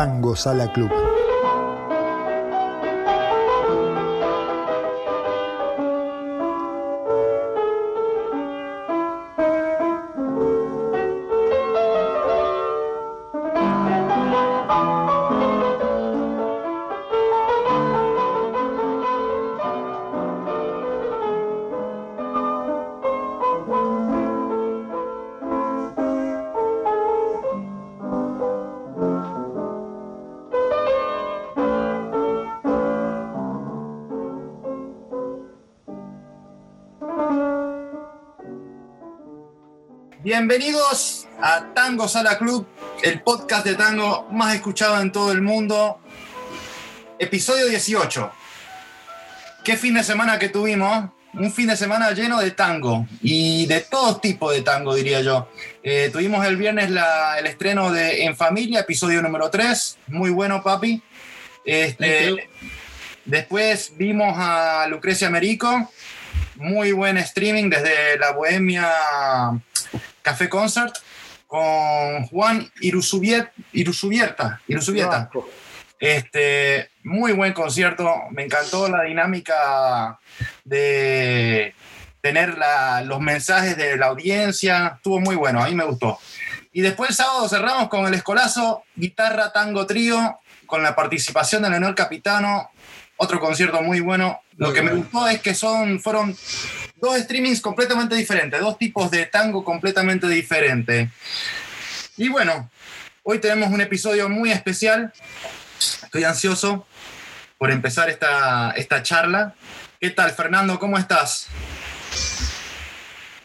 [0.00, 1.09] Tango Sala Club.
[40.54, 42.66] Bienvenidos a Tango Sala Club,
[43.04, 46.00] el podcast de tango más escuchado en todo el mundo.
[47.20, 48.32] Episodio 18.
[49.64, 51.08] ¿Qué fin de semana que tuvimos?
[51.34, 55.48] Un fin de semana lleno de tango y de todo tipo de tango, diría yo.
[55.84, 59.98] Eh, tuvimos el viernes la- el estreno de En Familia, episodio número 3.
[60.08, 61.00] Muy bueno, papi.
[61.64, 62.50] Este,
[63.24, 65.92] después vimos a Lucrecia Merico.
[66.56, 68.90] Muy buen streaming desde la Bohemia
[70.22, 70.94] Café Concert
[71.46, 74.60] con Juan Irusubiet, Irusubierta.
[74.68, 75.28] Irusubieta.
[75.98, 78.08] Este, muy buen concierto.
[78.30, 80.18] Me encantó la dinámica
[80.64, 81.74] de
[82.20, 84.92] tener la- los mensajes de la audiencia.
[84.96, 86.18] Estuvo muy bueno, a mí me gustó.
[86.72, 91.70] Y después el sábado cerramos con el escolazo, guitarra, tango, trío, con la participación de
[91.70, 92.70] Leonel Capitano.
[93.22, 94.40] Otro concierto muy bueno.
[94.56, 96.34] Lo Muy que me gustó es que son, fueron
[96.96, 101.10] dos streamings completamente diferentes, dos tipos de tango completamente diferentes.
[102.16, 102.70] Y bueno,
[103.22, 105.12] hoy tenemos un episodio muy especial.
[106.02, 106.86] Estoy ansioso
[107.58, 109.54] por empezar esta, esta charla.
[110.00, 110.78] ¿Qué tal, Fernando?
[110.78, 111.48] ¿Cómo estás?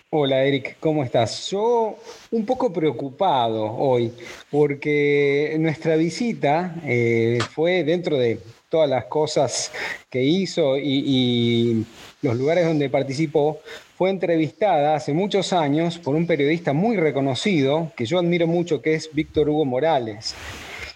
[0.09, 1.49] Hola Eric, ¿cómo estás?
[1.49, 1.99] Yo
[2.31, 4.13] un poco preocupado hoy
[4.49, 8.39] porque nuestra visita eh, fue dentro de
[8.75, 9.71] todas las cosas
[10.09, 11.86] que hizo y, y
[12.21, 13.61] los lugares donde participó,
[13.97, 18.95] fue entrevistada hace muchos años por un periodista muy reconocido que yo admiro mucho, que
[18.95, 20.35] es Víctor Hugo Morales.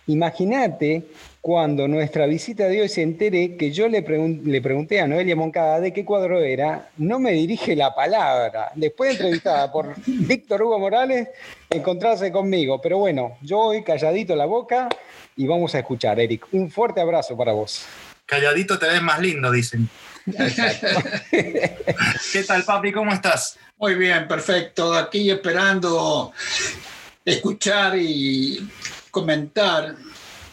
[0.07, 1.03] Imagínate
[1.39, 4.01] cuando nuestra visita de hoy se entere que yo le,
[4.44, 8.73] le pregunté a Noelia Moncada de qué cuadro era, no me dirige la palabra.
[8.75, 11.29] Después de entrevistada por Víctor Hugo Morales,
[11.69, 12.81] encontrarse conmigo.
[12.81, 14.89] Pero bueno, yo hoy calladito la boca
[15.39, 16.47] y vamos a escuchar, Eric.
[16.51, 17.85] Un fuerte abrazo para vos.
[18.25, 19.89] Calladito te ves más lindo, dicen.
[21.31, 22.91] ¿Qué tal, papi?
[22.91, 23.57] ¿Cómo estás?
[23.77, 24.94] Muy bien, perfecto.
[24.94, 26.33] Aquí esperando
[27.23, 28.69] escuchar y
[29.09, 29.95] comentar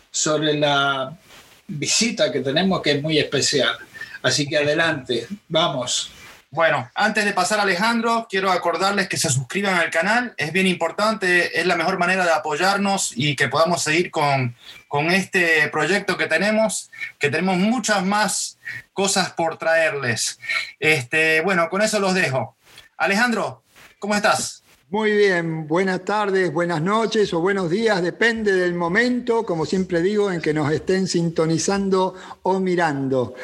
[0.09, 1.19] sobre la
[1.67, 3.77] visita que tenemos que es muy especial.
[4.23, 6.13] Así que adelante, vamos.
[6.51, 10.33] Bueno, antes de pasar a Alejandro, quiero acordarles que se suscriban al canal.
[10.37, 15.11] Es bien importante, es la mejor manera de apoyarnos y que podamos seguir con, con
[15.11, 18.59] este proyecto que tenemos, que tenemos muchas más
[18.93, 20.39] cosas por traerles.
[20.79, 22.57] Este, bueno, con eso los dejo.
[22.97, 23.63] Alejandro,
[23.99, 24.63] ¿cómo estás?
[24.89, 30.31] Muy bien, buenas tardes, buenas noches o buenos días, depende del momento, como siempre digo,
[30.31, 33.35] en que nos estén sintonizando o mirando.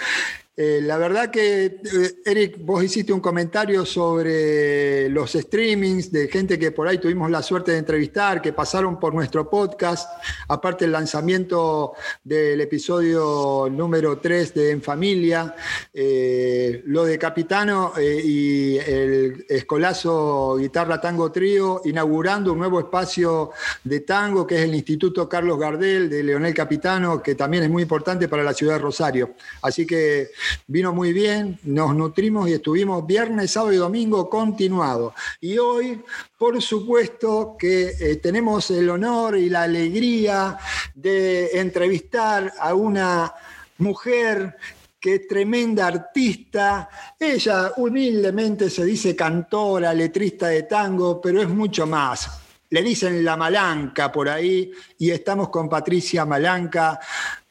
[0.54, 1.80] Eh, la verdad que, eh,
[2.26, 7.42] Eric, vos hiciste un comentario sobre los streamings de gente que por ahí tuvimos la
[7.42, 10.10] suerte de entrevistar, que pasaron por nuestro podcast,
[10.48, 15.54] aparte el lanzamiento del episodio número 3 de En Familia,
[15.94, 23.52] eh, lo de Capitano y el Escolazo Guitarra Tango Trío, inaugurando un nuevo espacio
[23.84, 27.84] de tango que es el Instituto Carlos Gardel de Leonel Capitano, que también es muy
[27.84, 29.34] importante para la ciudad de Rosario.
[29.62, 30.28] Así que
[30.66, 35.14] vino muy bien, nos nutrimos y estuvimos viernes, sábado y domingo continuado.
[35.40, 36.02] Y hoy,
[36.38, 40.58] por supuesto, que eh, tenemos el honor y la alegría
[40.94, 43.32] de entrevistar a una
[43.78, 44.56] mujer
[45.02, 46.88] que es tremenda artista.
[47.18, 52.30] Ella humildemente se dice cantora, letrista de tango, pero es mucho más.
[52.70, 57.00] Le dicen la Malanca por ahí y estamos con Patricia Malanca.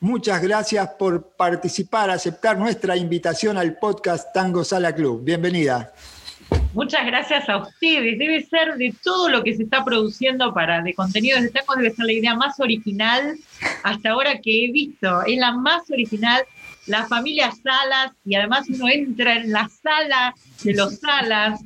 [0.03, 5.23] Muchas gracias por participar, aceptar nuestra invitación al podcast Tango Sala Club.
[5.23, 5.93] Bienvenida.
[6.73, 8.17] Muchas gracias a ustedes.
[8.17, 11.91] Debe ser de todo lo que se está produciendo para de contenidos de tango, debe
[11.91, 13.37] ser la idea más original
[13.83, 15.21] hasta ahora que he visto.
[15.21, 16.41] Es la más original.
[16.87, 20.33] La familia Salas, y además uno entra en la sala
[20.63, 21.61] de los Salas.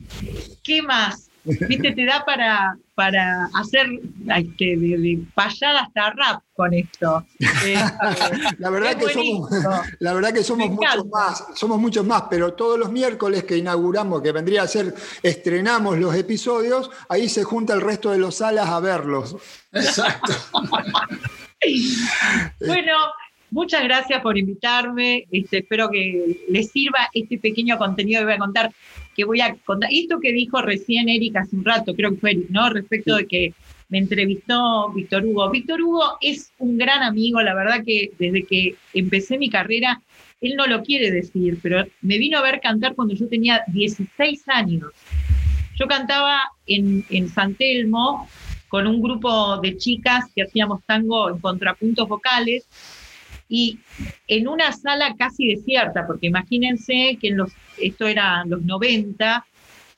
[0.62, 1.30] ¿Qué más?
[1.46, 3.88] Viste, te da para, para hacer
[4.36, 7.26] este, de, payada hasta rap con esto.
[7.40, 7.74] Este,
[8.60, 9.50] la, verdad que somos,
[10.00, 14.22] la verdad que somos muchos más, somos muchos más, pero todos los miércoles que inauguramos,
[14.22, 18.70] que vendría a ser, estrenamos los episodios, ahí se junta el resto de los salas
[18.70, 19.36] a verlos.
[19.72, 20.34] Exacto.
[22.66, 22.94] bueno,
[23.52, 25.26] muchas gracias por invitarme.
[25.32, 28.72] Este, espero que les sirva este pequeño contenido que voy a contar.
[29.16, 29.90] Que voy a contar.
[29.92, 32.70] Esto que dijo recién Eric hace un rato, creo que fue Eric, ¿no?
[32.70, 33.54] Respecto de que
[33.90, 35.50] me entrevistó Víctor Hugo.
[35.50, 40.02] Víctor Hugo es un gran amigo, la verdad que desde que empecé mi carrera,
[40.42, 44.44] él no lo quiere decir, pero me vino a ver cantar cuando yo tenía 16
[44.48, 44.92] años.
[45.76, 48.28] Yo cantaba en, en San Telmo
[48.68, 52.68] con un grupo de chicas que hacíamos tango en contrapuntos vocales
[53.48, 53.80] y
[54.28, 59.46] en una sala casi desierta, porque imagínense que en los, esto era los 90,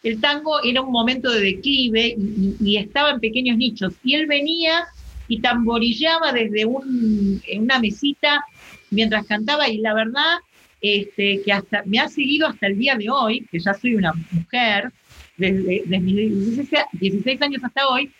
[0.03, 3.94] el tango era un momento de declive y, estaba en pequeños nichos.
[4.03, 4.85] Y él venía
[5.27, 8.45] y tamborillaba desde una mesita
[8.89, 10.38] mientras cantaba y la verdad
[10.81, 14.13] este, que hasta me ha seguido hasta el día de hoy, que ya soy una
[14.31, 14.91] mujer,
[15.35, 18.11] desde, desde mis 16 años hasta hoy,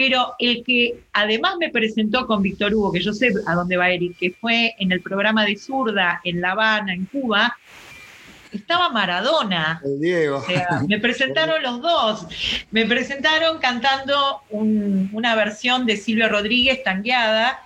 [0.00, 3.90] pero el que además me presentó con Víctor Hugo, que yo sé a dónde va
[3.90, 7.54] Eric, que fue en el programa de Zurda en La Habana, en Cuba,
[8.50, 9.82] estaba Maradona.
[9.84, 10.42] El Diego.
[10.88, 12.26] me presentaron los dos.
[12.70, 17.62] Me presentaron cantando una versión de Silvia Rodríguez tangueada,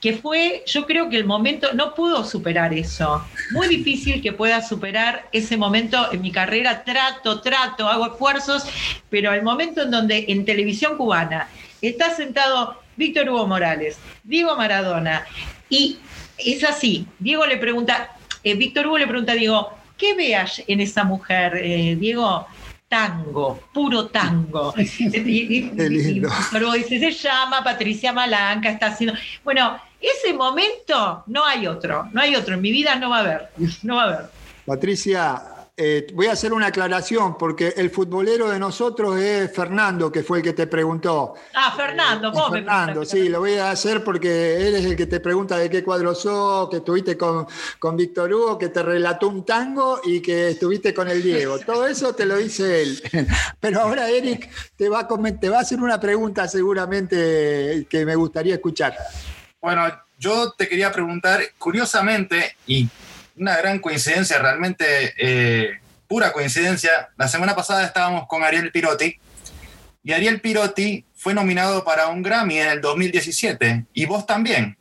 [0.00, 3.24] que fue, yo creo que el momento, no pudo superar eso.
[3.52, 6.82] Muy difícil que pueda superar ese momento en mi carrera.
[6.82, 8.64] Trato, trato, hago esfuerzos,
[9.10, 11.48] pero el momento en donde en televisión cubana
[11.82, 15.24] está sentado Víctor Hugo Morales, Diego Maradona,
[15.68, 15.98] y
[16.38, 20.80] es así, Diego le pregunta, eh, Víctor Hugo le pregunta a Diego, ¿qué veas en
[20.80, 22.46] esa mujer, eh, Diego?
[22.88, 24.74] tango, puro tango.
[24.78, 29.14] y, Víctor Hugo dice, se llama Patricia Malanca, está haciendo...
[29.44, 33.20] Bueno, ese momento no hay otro, no hay otro, en mi vida no va a
[33.20, 33.48] haber,
[33.82, 34.26] no va a haber.
[34.64, 35.42] Patricia,
[35.80, 40.38] eh, voy a hacer una aclaración porque el futbolero de nosotros es Fernando, que fue
[40.38, 41.34] el que te preguntó.
[41.54, 45.06] Ah, Fernando, vos me Fernando, sí, lo voy a hacer porque él es el que
[45.06, 47.46] te pregunta de qué cuadro sos, que estuviste con,
[47.78, 51.60] con Víctor Hugo, que te relató un tango y que estuviste con el Diego.
[51.60, 53.00] Todo eso te lo dice él.
[53.60, 55.08] Pero ahora Eric te va a,
[55.38, 58.96] te va a hacer una pregunta seguramente que me gustaría escuchar.
[59.60, 59.84] Bueno,
[60.18, 62.88] yo te quería preguntar, curiosamente, y
[63.38, 67.10] una gran coincidencia, realmente eh, pura coincidencia.
[67.16, 69.18] La semana pasada estábamos con Ariel Pirotti
[70.02, 74.76] y Ariel Pirotti fue nominado para un Grammy en el 2017 y vos también.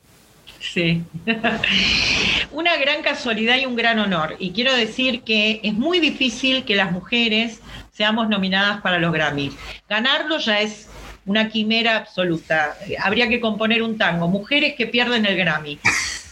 [0.59, 1.03] Sí,
[2.51, 4.35] una gran casualidad y un gran honor.
[4.39, 7.59] Y quiero decir que es muy difícil que las mujeres
[7.91, 9.53] seamos nominadas para los Grammys.
[9.89, 10.87] Ganarlo ya es
[11.25, 12.75] una quimera absoluta.
[13.03, 15.79] Habría que componer un tango, mujeres que pierden el Grammy.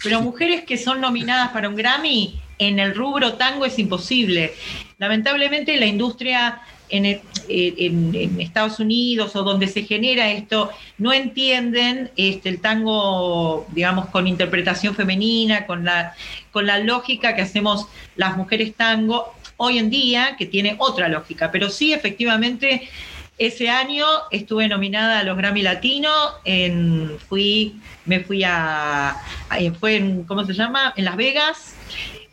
[0.06, 4.54] Pero mujeres que son nominadas para un Grammy en el rubro tango es imposible.
[4.98, 7.22] Lamentablemente la industria en,
[8.40, 14.96] Estados Unidos o donde se genera esto no entienden este, el tango, digamos, con interpretación
[14.96, 16.14] femenina, con la,
[16.52, 21.52] con la lógica que hacemos las mujeres tango hoy en día, que tiene otra lógica,
[21.52, 22.90] pero sí efectivamente
[23.38, 26.12] ese año estuve nominada a los Grammy Latino,
[27.28, 29.18] fui, me fui a,
[29.80, 30.94] fue en, ¿cómo se llama?
[30.96, 31.76] En Las Vegas,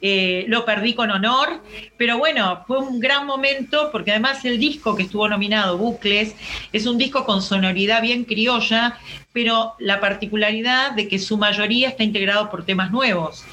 [0.04, 1.62] eh, lo perdí con honor,
[1.96, 6.34] pero bueno, fue un gran momento porque además el disco que estuvo nominado, Bucles,
[6.72, 8.98] es un disco con sonoridad bien criolla,
[9.32, 13.44] pero la particularidad de que su mayoría está integrado por temas nuevos.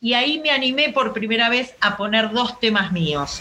[0.00, 3.40] Y ahí me animé por primera vez a poner dos temas míos,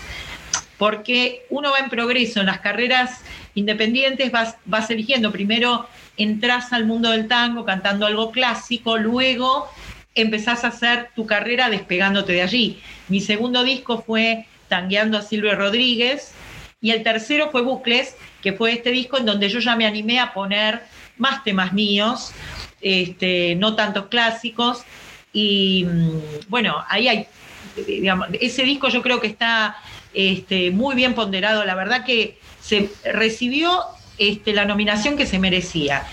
[0.78, 3.24] porque uno va en progreso en las carreras
[3.56, 5.32] independientes vas, vas eligiendo.
[5.32, 9.70] Primero entras al mundo del tango cantando algo clásico, luego
[10.16, 12.82] empezás a hacer tu carrera despegándote de allí.
[13.08, 16.34] Mi segundo disco fue Tangueando a Silvio Rodríguez
[16.82, 20.20] y el tercero fue Bucles, que fue este disco en donde yo ya me animé
[20.20, 20.82] a poner
[21.18, 22.32] más temas míos,
[22.82, 24.84] este, no tantos clásicos.
[25.32, 27.28] Y mm, bueno, ahí hay,
[28.40, 29.78] ese disco yo creo que está
[30.14, 31.64] este, muy bien ponderado.
[31.64, 32.40] La verdad que
[32.72, 33.82] se recibió
[34.18, 36.08] este, la nominación que se merecía.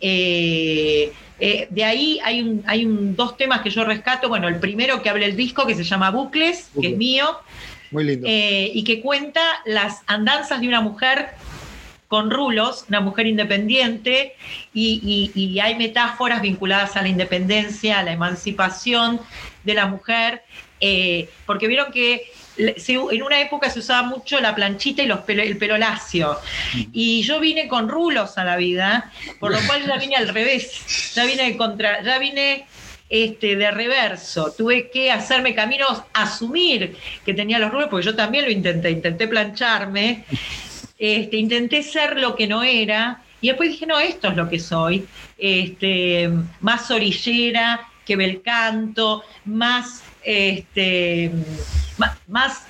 [0.00, 4.28] Eh, eh, de ahí hay, un, hay un, dos temas que yo rescato.
[4.28, 7.26] Bueno, el primero que habla el disco, que se llama Bucles, que es mío.
[7.90, 8.24] Muy lindo.
[8.30, 11.30] Eh, y que cuenta las andanzas de una mujer
[12.06, 14.34] con rulos, una mujer independiente,
[14.72, 19.18] y, y, hay metáforas vinculadas a la independencia, a la emancipación
[19.64, 20.42] de la mujer,
[21.46, 25.76] porque vieron que en una época se usaba mucho la planchita y los el pelo
[25.76, 26.38] lacio.
[26.92, 31.12] Y yo vine con rulos a la vida, por lo cual ya vine al revés.
[31.14, 32.66] Ya vine de contra, ya vine
[33.08, 34.52] este, de reverso.
[34.56, 39.28] Tuve que hacerme caminos, asumir que tenía los rulos, porque yo también lo intenté, intenté
[39.28, 40.24] plancharme,
[40.98, 43.22] este, intenté ser lo que no era.
[43.40, 45.06] Y después dije, no, esto es lo que soy.
[45.38, 51.30] Este, más orillera que bel canto, más este,
[52.26, 52.62] más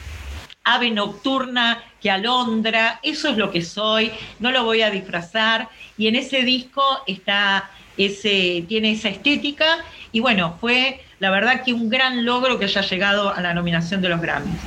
[0.65, 5.69] ave nocturna que alondra, eso es lo que soy, no lo voy a disfrazar.
[5.97, 9.79] Y en ese disco está ese, tiene esa estética
[10.13, 14.03] y bueno, fue la verdad que un gran logro que haya llegado a la nominación
[14.03, 14.59] de los Grammys.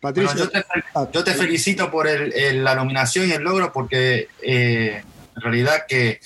[0.00, 0.34] Patricia,
[1.12, 5.04] yo, te, felicito por la nominación y el logro porque eh,
[5.36, 6.18] en realidad que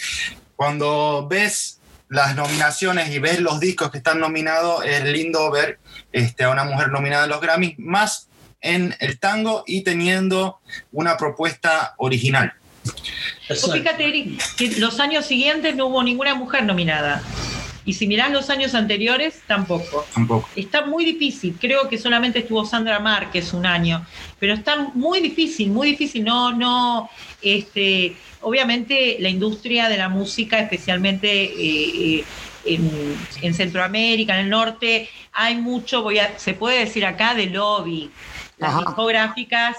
[0.54, 1.75] cuando ves
[2.08, 5.78] las nominaciones y ves los discos que están nominados, es lindo ver
[6.12, 8.28] este, a una mujer nominada en los Grammys, más
[8.60, 10.60] en el tango y teniendo
[10.92, 12.52] una propuesta original.
[13.48, 17.22] fíjate, Eric, que los años siguientes no hubo ninguna mujer nominada.
[17.86, 20.04] Y si mirás los años anteriores, tampoco.
[20.12, 20.48] Tampoco.
[20.56, 21.56] Está muy difícil.
[21.58, 24.04] Creo que solamente estuvo Sandra Márquez un año.
[24.40, 26.24] Pero está muy difícil, muy difícil.
[26.24, 27.08] No, no,
[27.40, 32.24] este, obviamente la industria de la música, especialmente eh,
[32.64, 32.80] eh,
[33.42, 38.10] en, Centroamérica, en el norte, hay mucho, voy a, se puede decir acá, de lobby.
[38.58, 39.76] Las discográficas,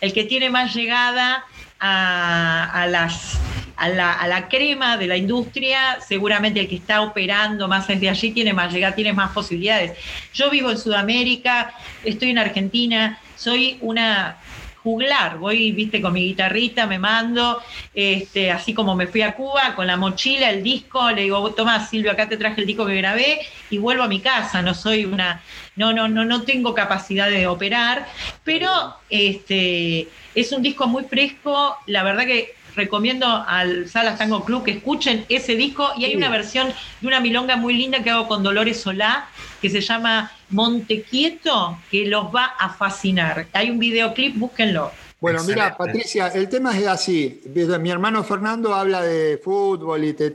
[0.00, 1.44] el que tiene más llegada
[1.80, 3.38] a, las,
[3.80, 8.10] a, la, a, la, crema de la industria, seguramente el que está operando más desde
[8.10, 9.96] allí tiene más llegada, tiene más posibilidades.
[10.34, 11.72] Yo vivo en Sudamérica,
[12.04, 14.36] estoy en Argentina, soy una
[14.82, 15.38] juglar.
[15.38, 17.62] Voy, viste, con mi guitarrita, me mando,
[17.94, 21.86] este, así como me fui a Cuba con la mochila, el disco, le digo, toma
[21.86, 24.60] Silvio, acá te traje el disco que grabé y vuelvo a mi casa.
[24.60, 25.42] No soy una,
[25.76, 28.06] no, no, no, no tengo capacidad de operar,
[28.44, 31.76] pero este, es un disco muy fresco.
[31.86, 36.28] La verdad que recomiendo al Salas Tango Club que escuchen ese disco y hay una
[36.28, 36.68] versión
[37.00, 39.28] de una milonga muy linda que hago con Dolores Solá
[39.60, 43.46] que se llama Montequieto que los va a fascinar.
[43.52, 44.90] Hay un videoclip, búsquenlo.
[45.20, 47.42] Bueno, mira, Patricia, el tema es así.
[47.80, 50.30] Mi hermano Fernando habla de fútbol y te,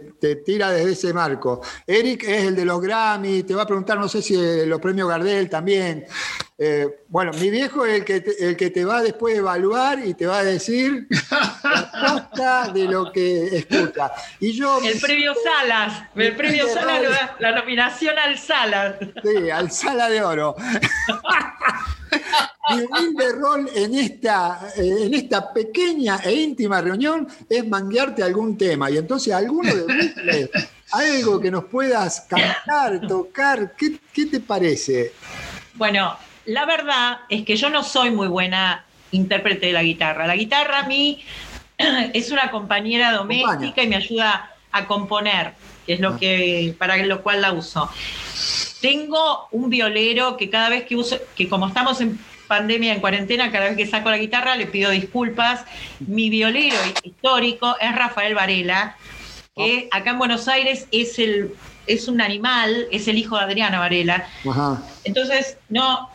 [0.46, 1.62] tira desde ese marco.
[1.88, 4.36] Eric es el de los Grammy, te va a preguntar, no sé si
[4.68, 6.06] los premios Gardel también.
[6.58, 10.06] Eh, bueno, mi viejo es el que, te, el que te va después a evaluar
[10.06, 11.08] y te va a decir
[11.96, 14.12] la costa de lo que escucha.
[14.40, 18.96] Y yo, el premio Salas, el premio Salas, la nominación al Salas.
[19.24, 20.56] Sí, al Sala de Oro.
[22.70, 28.90] Mi humilde rol en esta, en esta pequeña e íntima reunión es manguearte algún tema.
[28.90, 30.50] Y entonces, alguno de ustedes,
[30.92, 35.14] algo que nos puedas cantar, tocar, ¿qué, ¿qué te parece?
[35.76, 40.28] Bueno, la verdad es que yo no soy muy buena intérprete de la guitarra.
[40.28, 41.24] La guitarra a mí
[42.14, 45.54] es una compañera doméstica y me ayuda a componer,
[45.86, 46.18] que es lo ah.
[46.20, 47.90] que, para lo cual la uso.
[48.82, 53.52] Tengo un violero que cada vez que uso, que como estamos en pandemia, en cuarentena,
[53.52, 55.66] cada vez que saco la guitarra le pido disculpas.
[56.00, 58.96] Mi violero histórico es Rafael Varela,
[59.56, 59.96] que oh.
[59.96, 61.56] acá en Buenos Aires es el
[61.88, 64.28] es un animal, es el hijo de Adriana Varela.
[65.04, 66.10] Entonces, no,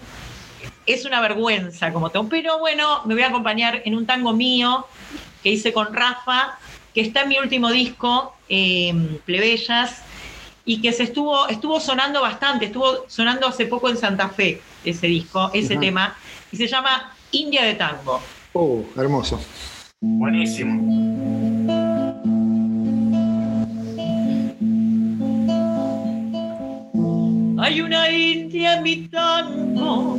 [0.86, 2.28] es una vergüenza como tengo.
[2.28, 4.86] Pero bueno, me voy a acompañar en un tango mío
[5.42, 6.58] que hice con Rafa,
[6.94, 8.92] que está en mi último disco, eh,
[9.24, 10.02] Plebeyas,
[10.64, 15.06] y que se estuvo, estuvo sonando bastante, estuvo sonando hace poco en Santa Fe ese
[15.06, 16.16] disco, ese tema,
[16.52, 18.20] y se llama India de Tango.
[18.52, 19.40] Oh, hermoso.
[20.00, 20.80] Buenísimo.
[27.62, 30.18] Hay una India en mi tango,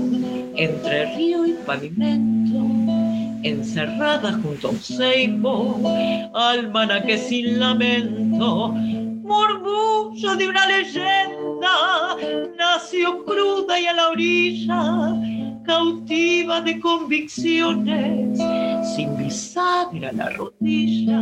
[0.56, 2.81] entre río y pavimento,
[3.44, 5.82] encerrada junto a un ceibo,
[6.34, 8.74] almana que sin lamento
[9.24, 12.16] murmullo de una leyenda,
[12.58, 15.16] nació cruda y a la orilla,
[15.66, 18.40] cautiva de convicciones,
[18.96, 21.22] sin bisagra la rodilla.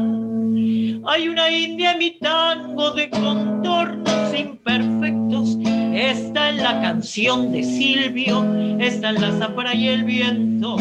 [1.07, 5.57] Hay una india en mi tango de contornos imperfectos,
[5.93, 8.43] está en la canción de Silvio,
[8.79, 10.77] está en la zafra y el viento.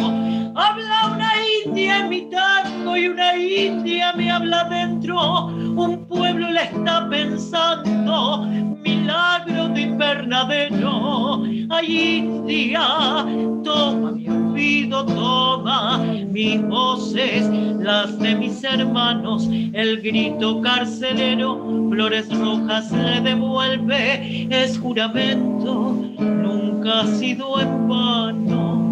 [0.55, 1.33] Habla una
[1.65, 8.47] india en mi tango y una india me habla dentro, un pueblo la está pensando,
[8.83, 11.43] milagro de invernadero.
[11.71, 13.27] Ay, India,
[13.65, 15.99] toma mi olvido, toma
[16.31, 17.49] mis voces,
[17.81, 27.07] las de mis hermanos, el grito carcelero, flores rojas le devuelve, es juramento, nunca ha
[27.07, 28.88] sido en vano.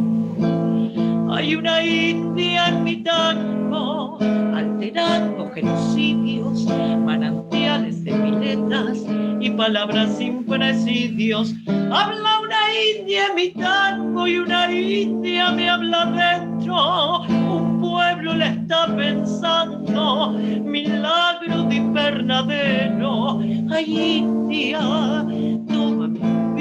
[1.31, 4.19] Hay una india en mi tango,
[4.55, 6.67] alterando genocidios,
[7.05, 9.05] manantiales de piletas
[9.41, 11.55] y palabras sin presidios.
[11.67, 12.63] Habla una
[12.99, 17.23] india en mi tango y una india me habla dentro.
[17.29, 23.41] Un pueblo le está pensando, milagro de invernadero.
[23.71, 25.27] Ay, india,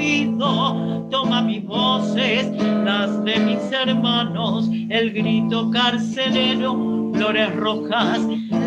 [0.06, 2.50] oído, toma mis voces,
[2.84, 8.20] las de mis hermanos, el grito carcelero, flores rojas,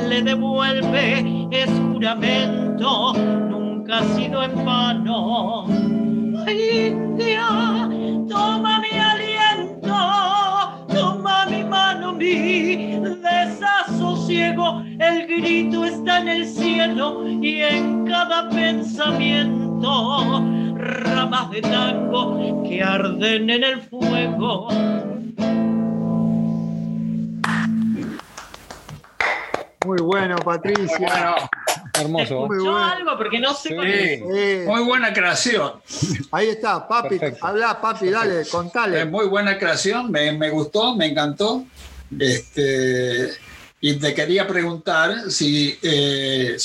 [0.09, 5.65] le devuelve, es juramento, nunca ha sido en vano.
[6.47, 7.89] India,
[8.27, 9.97] toma mi aliento,
[10.87, 19.68] toma mi mano, mi desasosiego, el grito está en el cielo y en cada pensamiento
[19.81, 24.67] ramas de tango que arden en el fuego.
[29.85, 30.97] Muy bueno, Patricia.
[30.99, 31.35] Bueno,
[31.93, 32.47] Hermoso.
[32.47, 32.85] Muy Yo bueno.
[32.85, 33.75] algo porque no sé Sí.
[33.77, 35.73] Eh, muy buena creación.
[36.31, 37.17] ahí está, papi.
[37.17, 37.45] Perfecto.
[37.47, 39.05] Habla, papi, dale, Es contale.
[39.05, 41.63] muy buena creación, me, me gustó, me encantó.
[42.17, 43.29] Este,
[43.81, 46.55] y te quería preguntar si eh,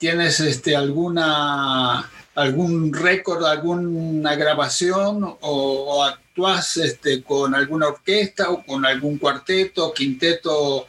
[0.00, 8.64] tienes este, alguna algún récord, alguna grabación o, o actúas este, con alguna orquesta o
[8.64, 10.86] con algún cuarteto, quinteto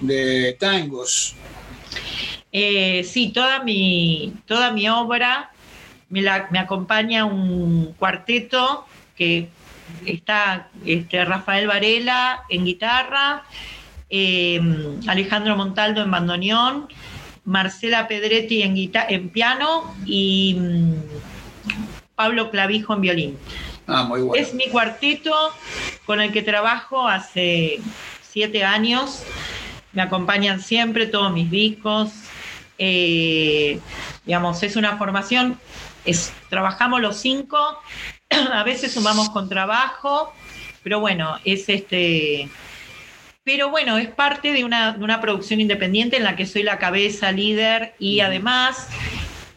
[0.00, 1.34] de tangos.
[2.52, 5.52] Eh, sí, toda mi, toda mi obra
[6.10, 8.84] me, la- me acompaña un cuarteto
[9.16, 9.48] que
[10.04, 13.44] está este, Rafael Varela en guitarra,
[14.10, 14.60] eh,
[15.06, 16.88] Alejandro Montaldo en bandoneón,
[17.44, 20.94] Marcela Pedretti en, en piano y mm,
[22.14, 23.38] Pablo Clavijo en violín.
[23.86, 24.42] Ah, muy bueno.
[24.42, 25.32] Es mi cuarteto
[26.06, 27.80] con el que trabajo hace
[28.22, 29.22] siete años.
[29.92, 32.10] Me acompañan siempre todos mis discos.
[32.78, 33.80] Eh,
[34.24, 35.58] digamos, es una formación.
[36.04, 37.58] Es, trabajamos los cinco.
[38.52, 40.32] A veces sumamos con trabajo,
[40.82, 42.48] pero bueno, es este.
[43.52, 46.78] Pero bueno, es parte de una, de una producción independiente en la que soy la
[46.78, 48.86] cabeza, líder y además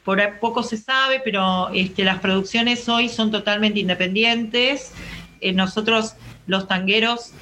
[0.03, 4.93] por poco se sabe, pero este, las producciones hoy son totalmente independientes.
[5.41, 6.15] Eh, nosotros,
[6.47, 7.33] los tangueros,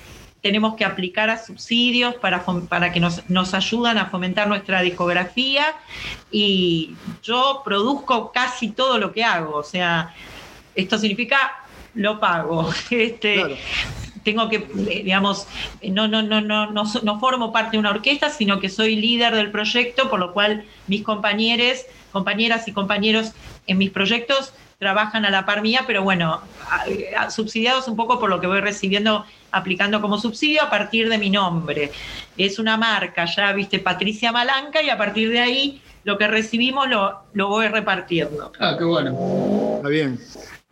[0.42, 5.74] tenemos que aplicar a subsidios para que nos, nos ayudan a fomentar nuestra discografía
[6.32, 9.56] y yo produzco casi todo lo que hago.
[9.56, 10.14] O sea,
[10.76, 12.70] esto significa lo pago.
[12.92, 13.56] Este, Claro.
[14.24, 14.58] Tengo que,
[14.90, 15.48] eh, digamos,
[15.82, 18.96] no, no, no, no, no, so- no formo parte de una orquesta, sino que soy
[18.96, 21.80] líder del proyecto, por lo cual mis compañeros,
[22.10, 23.34] compañeras y compañeros
[23.66, 26.50] en mis proyectos trabajan a la par mía, pero bueno,
[27.30, 31.30] subsidiados un poco por lo que voy recibiendo, aplicando como subsidio a partir de mi
[31.30, 31.92] nombre.
[32.36, 36.90] Es una marca, ya viste, Patricia Malanca, y a partir de ahí lo que recibimos
[36.90, 38.52] lo, lo voy repartiendo.
[38.60, 39.76] Ah, qué bueno.
[39.78, 40.20] Está bien.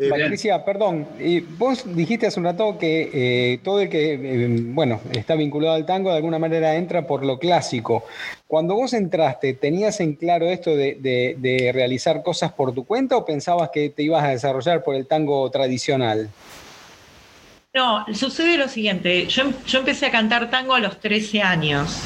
[0.01, 4.47] Eh, Patricia, perdón, y vos dijiste hace un rato que eh, todo el que, eh,
[4.61, 8.05] bueno, está vinculado al tango de alguna manera entra por lo clásico.
[8.47, 13.17] Cuando vos entraste, ¿tenías en claro esto de, de- de realizar cosas por tu cuenta
[13.17, 16.29] o pensabas que te ibas a desarrollar por el tango tradicional?
[17.73, 22.01] No, sucede lo siguiente, yo, yo empecé a cantar tango a los 13 años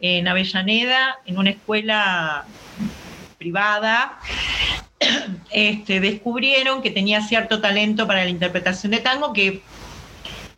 [0.00, 2.44] en Avellaneda, en una escuela
[3.38, 4.18] privada.
[5.50, 9.62] Este, descubrieron que tenía cierto talento para la interpretación de tango, que,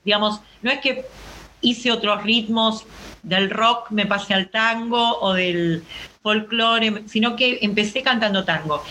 [0.05, 1.05] digamos, no es que
[1.61, 2.87] hice otros ritmos
[3.23, 5.85] del rock, me pasé al tango o del
[6.23, 8.83] folclore, sino que empecé cantando tango.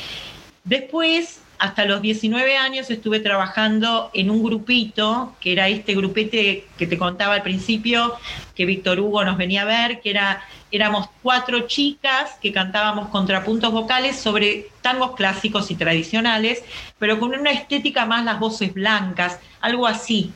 [0.64, 6.88] Después, hasta los 19 años, estuve trabajando en un grupito, que era este grupete que
[6.88, 8.16] te contaba al principio,
[8.54, 13.72] que Víctor Hugo nos venía a ver, que era, éramos cuatro chicas que cantábamos contrapuntos
[13.72, 16.62] vocales sobre tangos clásicos y tradicionales,
[17.00, 20.34] pero con una estética más las voces blancas, algo así.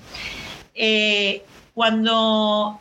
[0.76, 2.80] Eh, cuando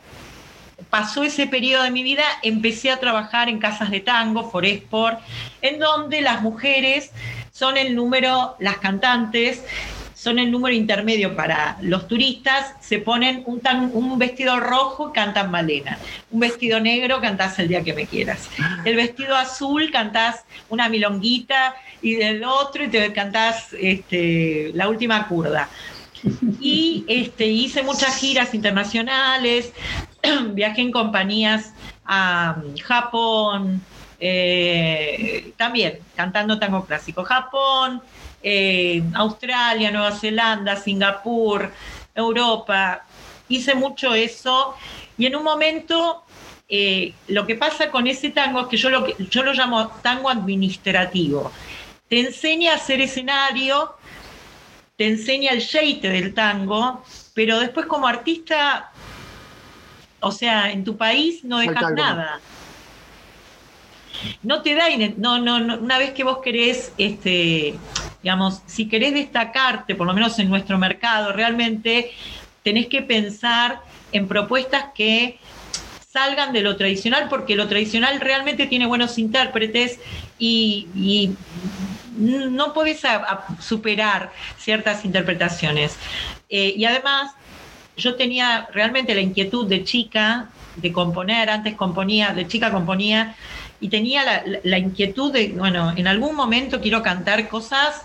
[0.89, 5.19] pasó ese periodo de mi vida, empecé a trabajar en casas de tango, Foresport,
[5.61, 7.11] en donde las mujeres
[7.57, 9.63] son el número, las cantantes
[10.13, 15.97] son el número intermedio para los turistas, se ponen un, vestido rojo, cantan Malena,
[16.29, 18.47] un vestido negro, cantás el día que me quieras,
[18.85, 25.27] el vestido azul, cantás una milonguita, y del otro, y te cantás este, la última
[25.27, 25.67] curda.
[26.59, 29.73] Y este, hice muchas giras internacionales,
[30.53, 31.73] viajé en compañías
[32.05, 33.81] a Japón,
[34.19, 37.23] eh, también cantando tango clásico.
[37.23, 38.01] Japón,
[38.41, 41.73] eh, Australia, Nueva Zelanda, Singapur,
[42.13, 43.09] Europa,
[43.47, 44.75] hice mucho eso
[45.15, 46.23] y en un momento
[46.67, 50.29] eh, lo que pasa con ese tango es que yo lo, yo lo llamo tango
[50.29, 51.53] administrativo.
[52.07, 53.95] Te enseña a hacer escenario,
[54.97, 57.03] te enseña el jeite del tango,
[57.33, 58.97] pero después como artista,
[60.19, 62.43] o sea, en tu país no dejas nada.
[64.43, 64.85] No te da,
[65.17, 67.79] no, no, no, una vez que vos querés, este,
[68.21, 72.11] digamos, si querés destacarte, por lo menos en nuestro mercado, realmente
[72.63, 75.39] tenés que pensar en propuestas que
[76.11, 79.99] salgan de lo tradicional, porque lo tradicional realmente tiene buenos intérpretes
[80.39, 81.35] y,
[82.17, 83.03] no podés
[83.59, 85.95] superar ciertas interpretaciones.
[86.49, 87.33] Eh, y además,
[87.95, 93.35] yo tenía realmente la inquietud de chica de componer, antes componía, de chica componía,
[93.79, 98.01] y tenía la, inquietud de, bueno, en algún momento quiero cantar cosas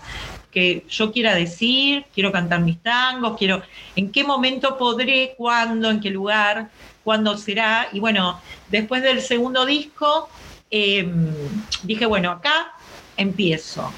[0.51, 3.63] que yo quiera decir, quiero cantar mis tangos, quiero,
[3.95, 6.69] en qué momento podré, cuándo, en qué lugar,
[7.03, 7.87] cuándo será.
[7.91, 10.29] Y bueno, después del segundo disco,
[10.69, 11.33] em,
[11.81, 12.73] dije, bueno, acá
[13.17, 13.91] empiezo.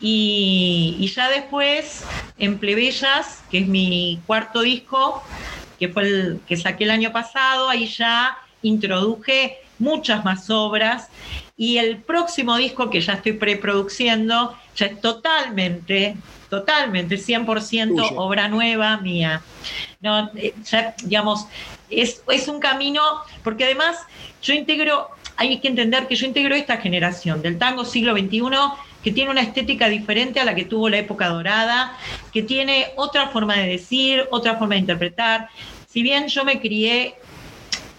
[0.00, 2.04] Y, ya después,
[2.38, 5.22] en Plebellas, que es mi cuarto disco,
[5.78, 11.08] que fue el que saqué el año pasado, ahí ya introduje muchas más obras.
[11.56, 16.16] Y el próximo disco que ya estoy preproduciendo ya es totalmente,
[16.48, 19.42] totalmente, 100% obra nueva mía.
[20.00, 21.46] No, eh, ya, digamos,
[21.90, 23.02] es, es un camino,
[23.42, 23.96] porque además
[24.42, 28.40] yo integro, hay que entender que yo integro esta generación del tango siglo XXI
[29.02, 31.96] que tiene una estética diferente a la que tuvo la época dorada,
[32.32, 35.48] que tiene otra forma de decir, otra forma de interpretar.
[35.88, 37.14] Si bien yo me crié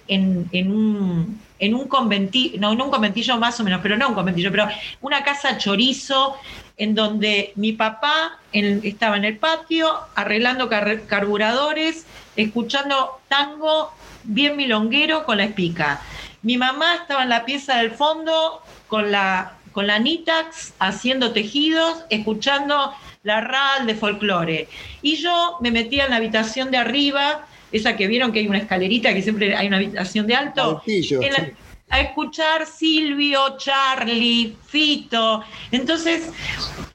[0.08, 4.16] en, un, en un conventillo, no, en un conventillo más o menos, pero no un
[4.16, 4.68] conventillo, pero
[5.02, 6.38] una casa chorizo
[6.78, 13.92] en donde mi papá estaba en el patio arreglando carburadores, escuchando tango
[14.24, 16.02] bien milonguero con la espica.
[16.42, 22.04] Mi mamá estaba en la pieza del fondo con la con la Nitax haciendo tejidos,
[22.10, 22.94] escuchando
[23.24, 24.68] la RAL de folclore.
[25.02, 28.60] Y yo me metía en la habitación de arriba, esa que vieron que hay una
[28.60, 30.82] escalerita, que siempre hay una habitación de alto,
[31.90, 35.44] a escuchar Silvio, Charlie, Fito.
[35.72, 36.30] Entonces,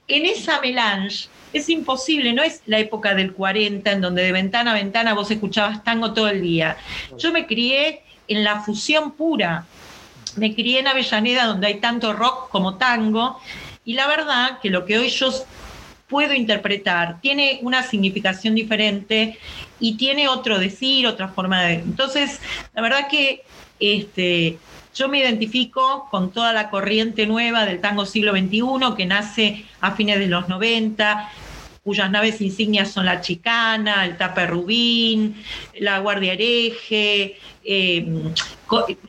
[0.07, 4.71] en esa melange es imposible, no es la época del 40 en donde de ventana
[4.71, 6.77] a ventana vos escuchabas tango todo el día.
[7.17, 9.65] Yo me crié en la fusión pura.
[10.37, 13.39] Me crié en Avellaneda donde hay tanto rock como tango.
[13.85, 15.31] Y la verdad que lo que hoy yo
[16.07, 19.37] puedo interpretar tiene una significación diferente
[19.79, 21.73] y tiene otro decir, otra forma de...
[21.75, 22.39] Entonces,
[22.73, 23.43] la verdad que
[23.79, 24.59] este,
[24.93, 29.91] yo me identifico con toda la corriente nueva del tango siglo XXI que nace a
[29.91, 31.29] fines de los 90,
[31.83, 35.35] cuyas naves insignias son la Chicana, el Tape Rubín,
[35.79, 38.07] la Guardia Hereje, eh,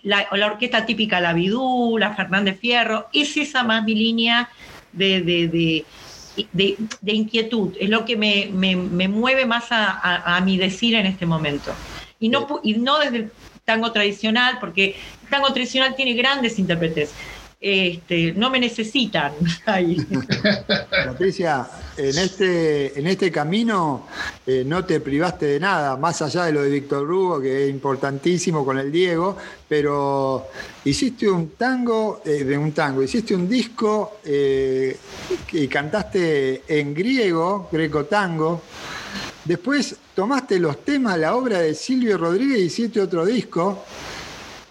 [0.03, 4.51] la, orquesta típica La Vidú, la Fernández Fierro, es esa más mi línea
[4.93, 5.87] de,
[7.07, 11.81] inquietud, es lo que me, mueve más a, mi decir en este momento.
[12.19, 13.33] Y no, y no desde el
[13.65, 17.17] tango tradicional, porque el tango tradicional tiene grandes intérpretes
[17.67, 19.33] este, no me necesitan.
[20.91, 24.07] Patricia, en este, en este camino
[24.47, 27.71] eh, no te privaste de nada, más allá de lo de Víctor Hugo, que es
[27.71, 29.37] importantísimo con el Diego,
[29.69, 30.47] pero
[30.85, 34.97] hiciste un tango, eh, de un tango, hiciste un disco eh,
[35.51, 38.63] y cantaste en griego, greco tango.
[39.45, 43.85] Después tomaste los temas, la obra de Silvio Rodríguez y hiciste otro disco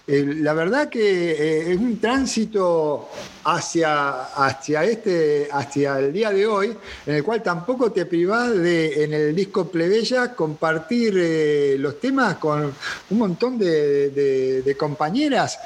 [0.08, 3.10] la verdad que eh, es un tránsito
[3.44, 9.04] hacia, hacia, este, hacia el día de hoy, en el cual tampoco te privás de,
[9.04, 12.72] en el disco Plebeya, compartir eh, los temas con
[13.10, 15.58] un montón de, compañeras.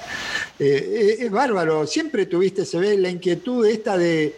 [0.58, 4.38] Eh, es, bárbaro, siempre tuviste, se ve, la inquietud esta de...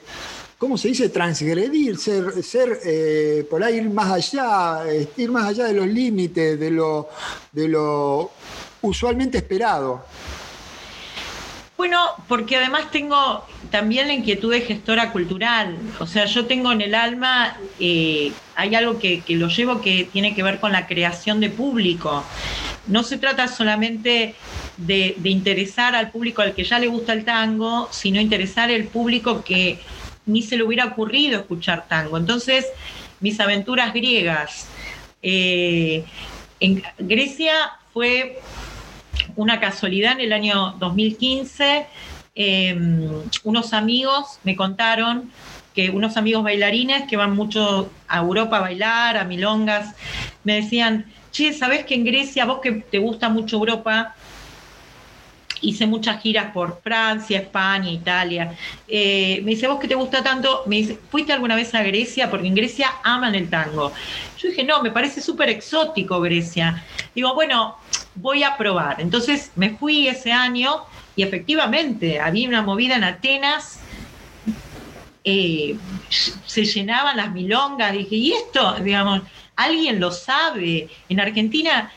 [0.58, 1.10] ¿cómo se dice?
[1.10, 4.84] Transgredir, ser, ser por ahí ir más allá,
[5.18, 7.10] ir más allá de los límites, de lo,
[7.52, 8.32] de lo
[8.82, 10.04] usualmente esperado.
[11.82, 15.80] Bueno, porque además tengo también la inquietud de gestora cultural.
[16.00, 20.36] O sea, yo tengo en el alma, eh, hay algo que, lo llevo que tiene
[20.36, 22.24] que ver con la creación de público.
[22.86, 24.36] No se trata solamente
[24.78, 29.44] de, interesar al público al que ya le gusta el tango, sino interesar al público
[29.44, 29.80] que
[30.28, 32.20] ni se le hubiera ocurrido escuchar tango.
[32.20, 32.68] Entonces,
[33.22, 34.68] mis aventuras griegas.
[35.24, 36.04] Eh,
[36.60, 38.40] en Grecia fue
[39.42, 41.88] una casualidad en el año 2015,
[42.36, 45.32] em, unos amigos me contaron
[45.74, 49.96] que unos amigos bailarines que van mucho a Europa a bailar, a milongas,
[50.44, 54.16] me decían, che, ¿sabés que en Grecia, vos que te gusta mucho Europa,
[55.62, 58.56] hice muchas giras por Francia, España, Italia.
[58.88, 62.30] Eh, me dice, vos que te gusta tanto, me dice, ¿fuiste alguna vez a Grecia?
[62.30, 63.92] Porque en Grecia aman el tango.
[64.38, 66.84] Yo dije, no, me parece súper exótico Grecia.
[67.16, 67.78] Digo, bueno,
[68.16, 69.00] voy a probar.
[69.00, 70.84] Entonces me fui ese año
[71.16, 73.80] y efectivamente había una movida en Atenas.
[75.24, 75.78] Eh,
[76.10, 78.74] se llenaban las milongas, dije, ¿y esto?
[78.80, 79.22] Digamos,
[79.56, 80.90] alguien lo sabe.
[81.10, 81.92] En Argentina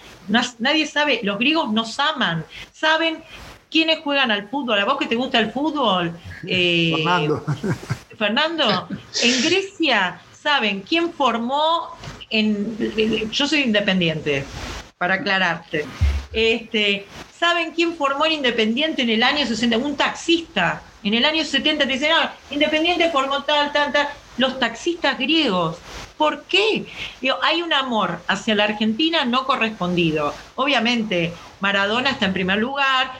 [0.59, 3.22] nadie sabe, los griegos nos aman, saben
[3.75, 4.79] quiénes juegan al fútbol.
[4.79, 6.13] ¿A vos que te gusta el fútbol?
[6.47, 7.45] Eh, Fernando.
[8.17, 8.89] Fernando,
[9.21, 11.89] en Grecia saben quién formó
[12.31, 12.79] en.
[13.33, 14.45] Yo soy independiente,
[14.97, 15.85] para aclararte.
[16.33, 17.05] Este,
[17.37, 19.77] ¿Saben quién formó el Independiente en el año 60?
[19.79, 20.81] Un taxista.
[21.03, 24.09] En el año 70 te dicen, no, Independiente formó tal, tal, tal.
[24.37, 25.79] Los taxistas griegos.
[26.16, 26.87] ¿Por qué?
[27.42, 30.35] hay un amor hacia la Argentina no correspondido.
[30.55, 33.12] Obviamente, Maradona está en primer lugar,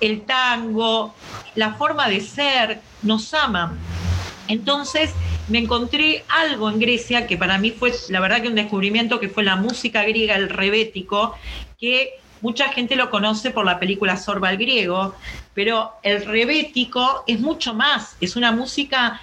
[0.00, 1.14] el tango,
[1.54, 3.78] la forma de ser, nos aman.
[4.48, 5.12] Entonces,
[5.48, 9.28] me encontré algo en Grecia que para mí fue, la verdad que un descubrimiento, que
[9.28, 11.36] fue la música griega, el rebético,
[11.78, 15.14] que mucha gente lo conoce por la película Sorba el griego,
[15.54, 19.20] pero el rebético es mucho más, es una música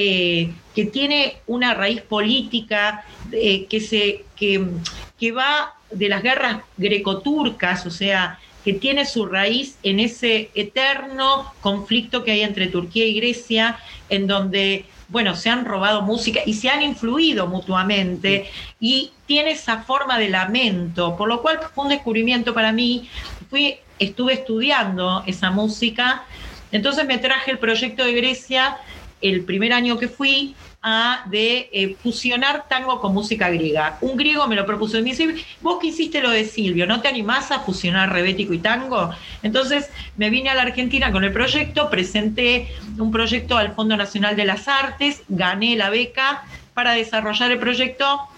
[0.00, 7.84] eh, que tiene una raíz política eh, que, se, que, va de las guerras grecoturcas,
[7.84, 13.14] o sea, que tiene su raíz en ese eterno conflicto que hay entre Turquía y
[13.14, 19.50] Grecia, en donde, bueno, se han robado música y se han influido mutuamente, y tiene
[19.50, 23.08] esa forma de lamento, por lo cual fue un descubrimiento para mí.
[23.50, 26.22] Fui, estuve estudiando esa música,
[26.70, 28.78] entonces me traje el proyecto de Grecia
[29.20, 33.98] el primer año que fui a eh, fusionar tango con música griega.
[34.00, 37.00] Un griego me lo propuso y me dice, vos que hiciste lo de Silvio, ¿no
[37.00, 39.10] te animás a fusionar rebético y tango?
[39.42, 44.36] Entonces me vine a la Argentina con el proyecto, presenté un proyecto al Fondo Nacional
[44.36, 48.28] de las Artes, gané la beca para desarrollar el proyecto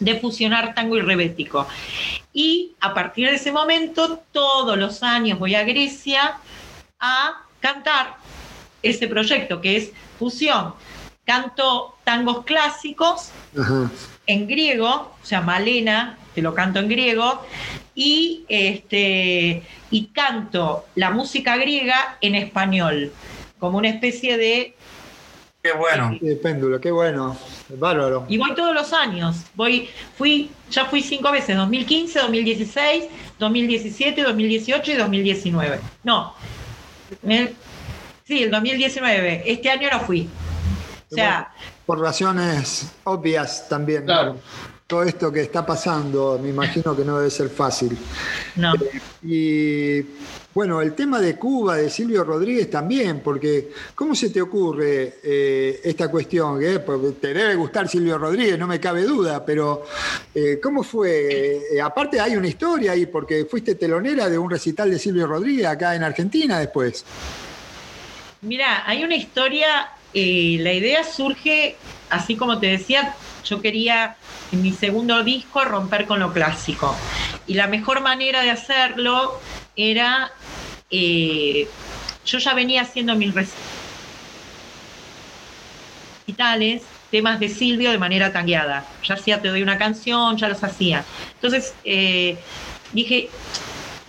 [0.00, 1.68] de fusionar tango y rebético.
[2.32, 6.38] Y a partir de ese momento, todos los años voy a Grecia
[6.98, 8.16] a cantar
[8.82, 9.92] ese proyecto, que es
[10.24, 10.72] fusión.
[11.26, 13.30] Canto tangos clásicos
[14.26, 17.42] en griego, o sea, Malena, que lo canto en griego,
[17.94, 23.12] y, este, y canto la música griega en español,
[23.58, 24.74] como una especie de...
[25.62, 26.16] Qué bueno.
[26.20, 27.36] De péndulo, qué bueno.
[27.68, 28.26] Bárbaro.
[28.28, 29.44] Y voy todos los años.
[29.54, 33.04] Voy, fui, ya fui cinco veces, 2015, 2016,
[33.38, 35.80] 2017, 2018 y 2019.
[36.02, 36.34] No,
[38.26, 39.42] Sí, el 2019.
[39.44, 40.26] Este año no fui.
[41.10, 41.52] O sea.
[41.84, 44.06] Por razones obvias también.
[44.06, 44.38] Claro.
[44.86, 47.98] Todo esto que está pasando, me imagino que no debe ser fácil.
[48.56, 48.74] No.
[48.74, 50.06] Eh, y
[50.54, 55.80] bueno, el tema de Cuba, de Silvio Rodríguez también, porque ¿cómo se te ocurre eh,
[55.84, 56.62] esta cuestión?
[56.62, 56.78] Eh?
[56.78, 59.84] Porque te debe gustar Silvio Rodríguez, no me cabe duda, pero
[60.62, 61.62] ¿cómo fue?
[61.82, 65.94] aparte hay una historia ahí, porque fuiste telonera de un recital de Silvio Rodríguez acá
[65.94, 67.04] en Argentina después.
[68.44, 74.18] Mira, hay una historia, eh, la idea surge, así como te decía, yo quería
[74.50, 77.04] en mi segundo disco romper con lo clásico.
[77.46, 79.40] Y la mejor manera de hacerlo
[79.74, 80.30] era,
[80.90, 81.74] eh,
[82.24, 83.32] yo ya venía haciendo mis
[86.26, 88.96] recitales, temas de Silvio de manera tangueada.
[89.02, 91.06] Ya hacía Te doy una canción, ya los hacía.
[91.34, 92.44] Entonces eh,
[92.90, 93.32] dije,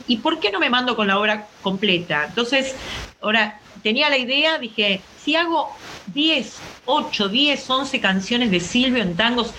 [0.06, 2.26] ¿y por qué no me mando con la obra completa?
[2.26, 2.76] Entonces,
[3.20, 9.16] ahora tenía la idea, dije, si hago 10, 8, 10, 11 canciones de Silvio en
[9.16, 9.56] tangos,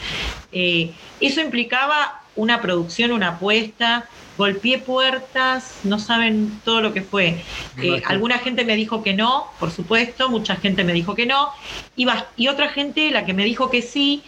[0.50, 7.44] eh, eso implicaba una producción, una apuesta, golpeé puertas, no saben todo lo que fue.
[7.78, 11.50] Eh, alguna gente me dijo que no, por supuesto, mucha gente me dijo que no,
[11.94, 12.06] y,
[12.36, 14.24] y otra gente, la que me dijo que sí,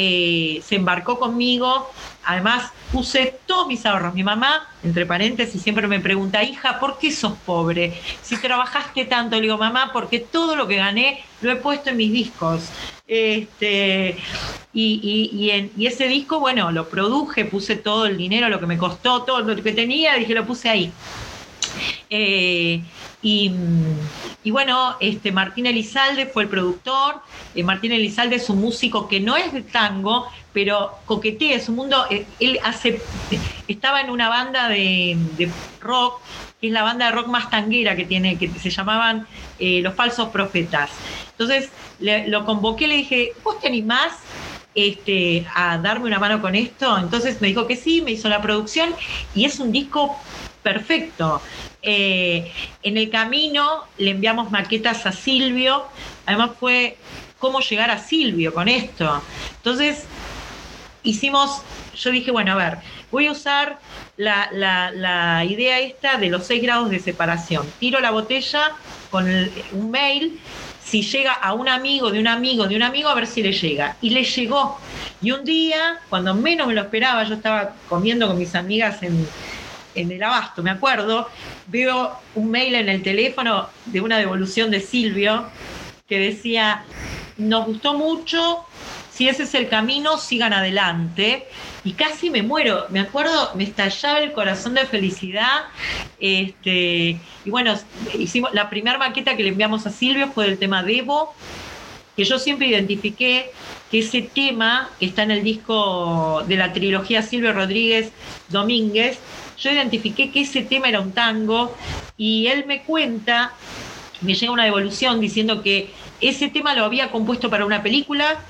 [0.00, 1.90] eh, se embarcó conmigo.
[2.24, 4.14] Además, puse todos mis ahorros.
[4.14, 8.00] Mi mamá, entre paréntesis, siempre me pregunta, hija, ¿por qué sos pobre?
[8.22, 11.96] Si trabajaste tanto, le digo, mamá, porque todo lo que gané lo he puesto en
[11.96, 12.68] mis discos.
[13.08, 14.16] Este,
[14.72, 19.24] y, en, ese disco, bueno, lo produje, puse todo el dinero, lo que me costó,
[19.24, 20.92] todo lo que tenía, dije, lo puse ahí.
[22.08, 22.82] Eh,
[23.20, 27.20] y, bueno, este, Martín Elizalde fue el productor.
[27.54, 31.76] Eh, Martín Elizalde es un músico que no es de tango, pero coquetea, es un
[31.76, 32.06] mundo.
[32.10, 33.02] Eh, él hace,
[33.66, 36.22] estaba en una banda de, rock,
[36.60, 39.26] que es la banda de rock más tanguera que tiene, que se llamaban
[39.58, 41.00] Los Falsos Profetas.
[41.30, 44.28] Entonces lo convoqué, le dije, ¿vos te animás?
[44.74, 46.98] este, a darme una mano con esto?
[46.98, 48.94] Entonces me dijo que sí, me hizo la producción
[49.32, 50.16] y es un disco
[50.62, 51.42] perfecto.
[51.82, 55.92] Eh, en el camino le enviamos maquetas a Silvio,
[56.24, 59.26] además fue cómo llegar a Silvio con esto.
[59.56, 60.10] Entonces
[61.02, 62.78] hicimos, yo dije, bueno, a ver,
[63.10, 63.82] voy a usar
[64.16, 67.74] la, la idea esta de los seis grados de separación.
[67.78, 68.72] Tiro la botella
[69.08, 69.26] con
[69.70, 70.40] un mail
[70.78, 73.52] si llega a un amigo de un amigo de un amigo, a ver si le
[73.52, 73.98] llega.
[74.00, 74.80] Y le llegó.
[75.20, 79.30] Y un día, cuando menos me lo esperaba, yo estaba comiendo con mis amigas en,
[79.94, 81.28] en el abasto, me acuerdo,
[81.66, 85.46] veo un mail en el teléfono de una devolución de Silvio
[86.08, 86.84] que decía,
[87.36, 88.64] nos gustó mucho,
[89.18, 91.46] si ese es el camino, sigan adelante
[91.84, 92.86] y casi me muero.
[92.90, 95.64] Me acuerdo, me estallaba el corazón de felicidad.
[96.20, 97.74] Este, y bueno,
[98.16, 101.34] hicimos la primera maqueta que le enviamos a Silvio fue del tema Debo,
[102.16, 103.50] que yo siempre identifiqué
[103.90, 108.12] que ese tema que está en el disco de la trilogía Silvio Rodríguez
[108.48, 109.18] Domínguez,
[109.60, 111.74] yo identifiqué que ese tema era un tango
[112.16, 113.52] y él me cuenta,
[114.20, 115.90] me llega una devolución diciendo que
[116.20, 118.40] ese tema lo había compuesto para una película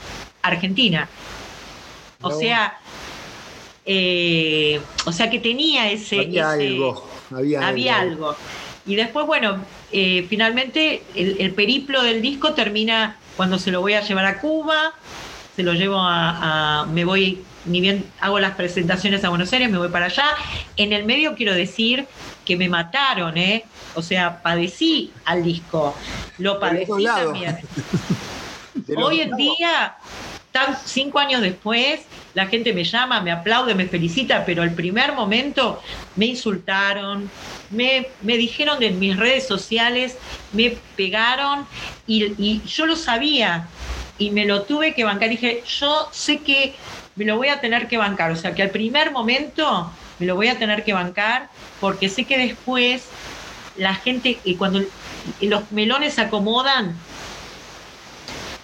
[0.43, 1.09] argentina.
[2.21, 2.79] O sea,
[3.85, 6.21] eh, o sea que tenía ese...
[6.21, 7.09] Había algo.
[7.61, 8.37] Había, algo.
[8.87, 14.03] Y después, bueno, eh, finalmente el, periplo del disco termina cuando se lo voy a
[14.03, 14.95] llevar a Cuba,
[15.55, 19.79] se lo llevo a, me voy, ni bien hago las presentaciones a Buenos Aires, me
[19.79, 20.27] voy para allá.
[20.77, 22.09] En el medio quiero decir
[22.45, 23.65] que me mataron, ¿eh?
[23.95, 25.99] O sea, padecí al disco.
[26.39, 27.59] Lo padecí también.
[28.97, 29.97] Hoy en día
[30.85, 32.01] cinco años después,
[32.35, 35.81] la gente me llama, me aplaude, me felicita, pero el primer momento
[36.15, 37.31] me insultaron,
[37.71, 40.19] me, me dijeron en mis redes sociales,
[40.53, 41.67] me pegaron
[42.07, 43.69] y, yo lo sabía
[44.17, 45.31] y me lo tuve que bancar.
[45.31, 46.77] Dije, yo sé que
[47.19, 50.37] me lo voy a tener que bancar, o sea que al primer momento me lo
[50.37, 51.51] voy a tener que bancar
[51.81, 53.03] porque sé que después
[53.77, 54.83] la gente, y cuando
[55.41, 56.97] los melones se acomodan,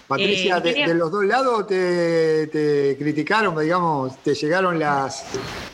[0.06, 5.24] Patricia, eh, de, los dos lados te, criticaron, digamos, te llegaron las,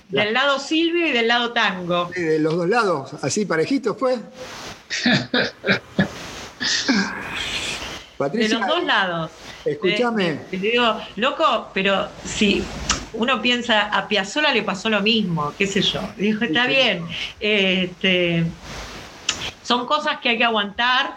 [0.09, 2.11] Del lado Silvio y del lado Tango.
[2.15, 4.17] de los dos lados, así parejitos fue.
[8.17, 9.31] Patricia, de los dos lados.
[9.65, 10.47] Escúchame.
[10.51, 12.67] Te, digo, loco, pero si
[13.13, 16.01] uno piensa, a Piazzola le pasó lo mismo, qué sé yo.
[16.17, 17.07] Dijo, está bien.
[17.39, 18.47] Este,
[19.63, 21.17] son cosas que hay que aguantar.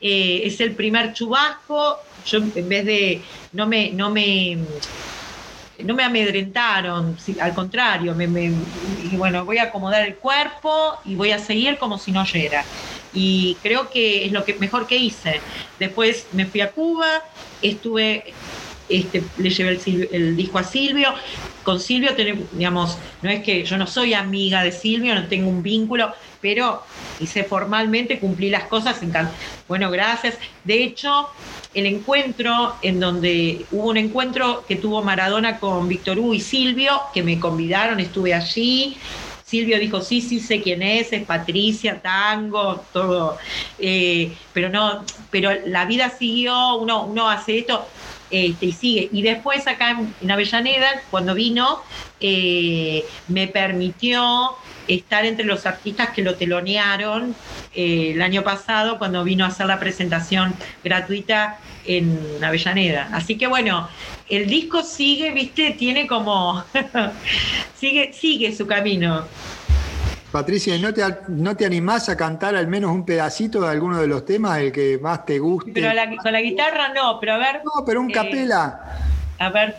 [0.00, 4.58] Eh, es el primer chubasco, yo en vez de, no me, no me,
[5.78, 8.28] no me amedrentaron, al contrario, me,
[9.16, 12.66] bueno, voy a acomodar el cuerpo y voy a seguir como si no oyera.
[13.14, 15.40] Y creo que es lo que mejor que hice.
[15.78, 17.22] Después me fui a Cuba,
[17.62, 18.34] estuve
[18.88, 19.80] este, le llevé
[20.12, 21.14] el, disco a Silvio.
[21.62, 25.48] Con Silvio tenemos, digamos, no es que yo no soy amiga de Silvio, no tengo
[25.48, 26.82] un vínculo, pero
[27.18, 29.00] hice formalmente, cumplí las cosas.
[29.66, 30.38] Bueno, gracias.
[30.64, 31.28] De hecho,
[31.72, 37.00] el encuentro en donde hubo un encuentro que tuvo Maradona con Víctor Hugo y Silvio,
[37.14, 38.98] que me convidaron, estuve allí.
[39.54, 43.38] Silvio dijo, sí, sí, sé quién es, es Patricia, tango, todo.
[43.78, 47.88] Eh, pero no, pero la vida siguió, uno, uno hace esto.
[48.28, 49.08] Este, y sigue.
[49.12, 51.84] Y después acá en, Avellaneda, cuando vino,
[52.18, 54.56] eh, me permitió
[54.88, 57.36] estar entre los artistas que lo telonearon
[57.70, 63.08] eh, el año pasado cuando vino a hacer la presentación gratuita en Avellaneda.
[63.12, 63.88] Así que bueno,
[64.28, 66.64] el disco sigue, viste, tiene como,
[67.76, 69.24] sigue, sigue su camino.
[70.32, 74.08] Patricia, ¿no te, ¿no te animás a cantar al menos un pedacito de alguno de
[74.08, 75.70] los temas, el que más te guste?
[75.72, 77.62] Pero con la guitarra no, pero a ver.
[77.64, 78.98] No, pero un eh, capela.
[79.38, 79.76] A ver.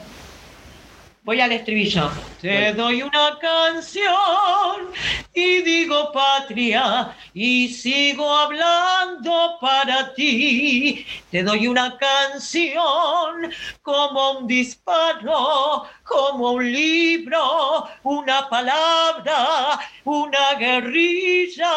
[1.25, 2.11] Voy al estribillo.
[2.39, 4.93] Te doy una canción
[5.33, 11.03] y digo patria y sigo hablando para ti.
[11.31, 21.71] Te doy una canción como un disparo, como un libro, una palabra, una guerrilla.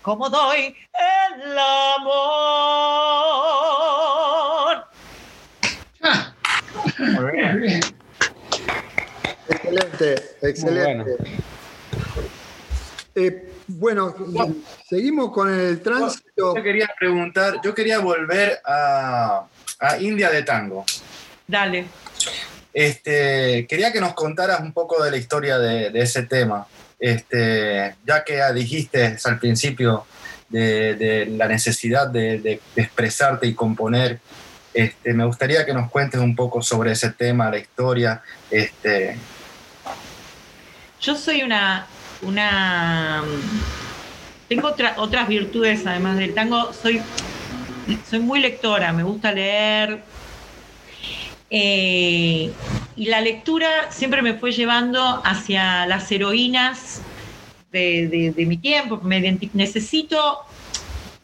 [0.00, 2.80] Como doy el amor.
[9.48, 11.16] Excelente, excelente.
[13.14, 14.14] Eh, bueno.
[14.88, 16.54] seguimos con el tránsito.
[16.56, 19.46] Yo quería preguntar, yo quería volver a,
[20.00, 20.84] India de Tango.
[21.46, 21.86] Dale.
[22.72, 26.66] Este, quería que nos contaras un poco de la historia de, ese tema.
[26.98, 30.04] Este, ya que dijiste al principio
[30.48, 34.20] de, la necesidad de, expresarte y componer
[34.72, 38.22] Este, me gustaría que nos cuentes un poco sobre ese tema, la historia.
[38.50, 39.16] Este.
[41.00, 41.86] Yo soy una,
[44.48, 46.72] tengo otras virtudes además del tango.
[46.72, 47.00] Soy,
[48.08, 50.02] soy muy lectora, me gusta leer.
[51.50, 52.52] Eh,
[52.94, 57.00] y la lectura siempre me fue llevando hacia las heroínas
[57.72, 59.00] de, mi tiempo.
[59.54, 60.38] Necesito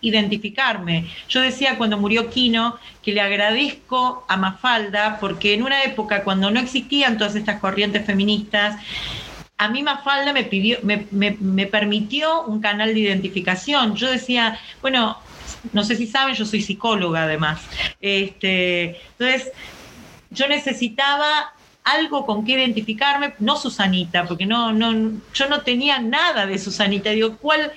[0.09, 1.07] identificarme.
[1.29, 6.51] Yo decía cuando murió Quino que le agradezco a Mafalda porque en una época cuando
[6.51, 8.77] no existían todas estas corrientes feministas,
[9.59, 13.97] a mí Mafalda me, pidió, me, permitió un canal de identificación.
[13.97, 15.17] Yo decía, bueno,
[15.73, 17.63] no sé si saben, yo soy psicóloga además.
[18.01, 19.53] Este, entonces,
[20.31, 21.55] yo necesitaba
[21.85, 27.11] algo con que identificarme, no Susanita, porque no, no, yo no tenía nada de Susanita.
[27.11, 27.73] Digo, ¿cuál,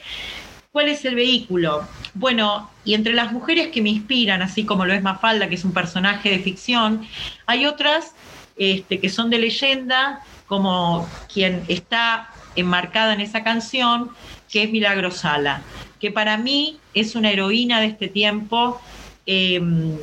[0.72, 1.88] ¿cuál es el vehículo?
[2.20, 5.64] Bueno, y entre las mujeres que me inspiran, así como lo es Mafalda, que es
[5.64, 7.08] un personaje de ficción,
[7.46, 8.14] hay otras
[8.58, 14.10] este, que son de leyenda, como quien está enmarcada en esa canción,
[14.50, 15.62] que es Milagro Sala,
[16.02, 18.82] que para mí es una heroína de este tiempo.
[19.26, 19.96] Em,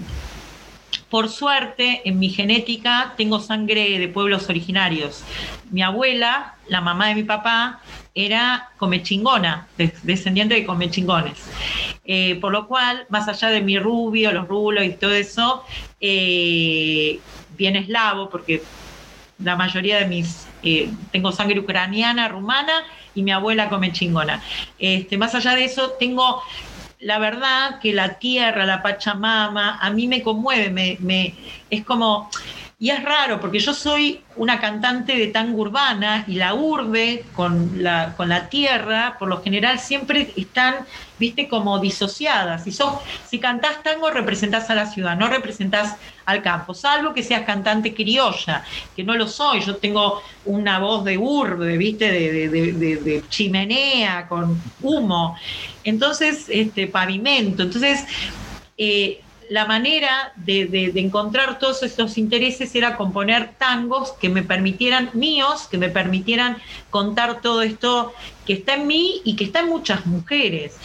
[1.11, 5.23] por suerte, en mi genética tengo sangre de pueblos originarios.
[5.71, 7.83] Mi abuela, la mamá de mi papá,
[8.17, 9.69] era comechingona,
[10.03, 11.39] descendiente de comechingones.
[12.07, 15.63] Eh, por lo cual, más allá de mi rubio, los rulos y todo eso,
[16.01, 17.21] eh,
[17.59, 18.63] bien eslavo, porque
[19.45, 24.43] la mayoría de mis, eh, tengo sangre ucraniana, rumana y mi abuela come chingona.
[24.79, 26.43] Este, más allá de eso, tengo
[27.01, 31.35] la verdad que la tierra, la Pachamama, a mí me conmueve, me,
[31.69, 32.31] es como,
[32.79, 37.83] y es raro, porque yo soy una cantante de tango urbana y la urbe con
[37.83, 40.75] la, con la tierra, por lo general, siempre están,
[41.19, 42.65] viste, como disociadas.
[42.65, 42.77] Si,
[43.27, 45.97] si cantás tango, representás a la ciudad, no representás
[46.27, 48.63] al campo, salvo que seas cantante criolla,
[48.95, 49.63] que no lo soy.
[49.63, 55.35] Yo tengo una voz de urbe, viste, de, de chimenea, con humo.
[55.83, 57.63] Entonces, este, pavimento.
[57.63, 58.05] Entonces,
[58.77, 65.69] eh, la manera de, encontrar todos estos intereses era componer tangos que me permitieran, míos,
[65.71, 66.59] que me permitieran
[66.91, 68.13] contar todo esto
[68.45, 70.77] que está en mí y que está en muchas mujeres.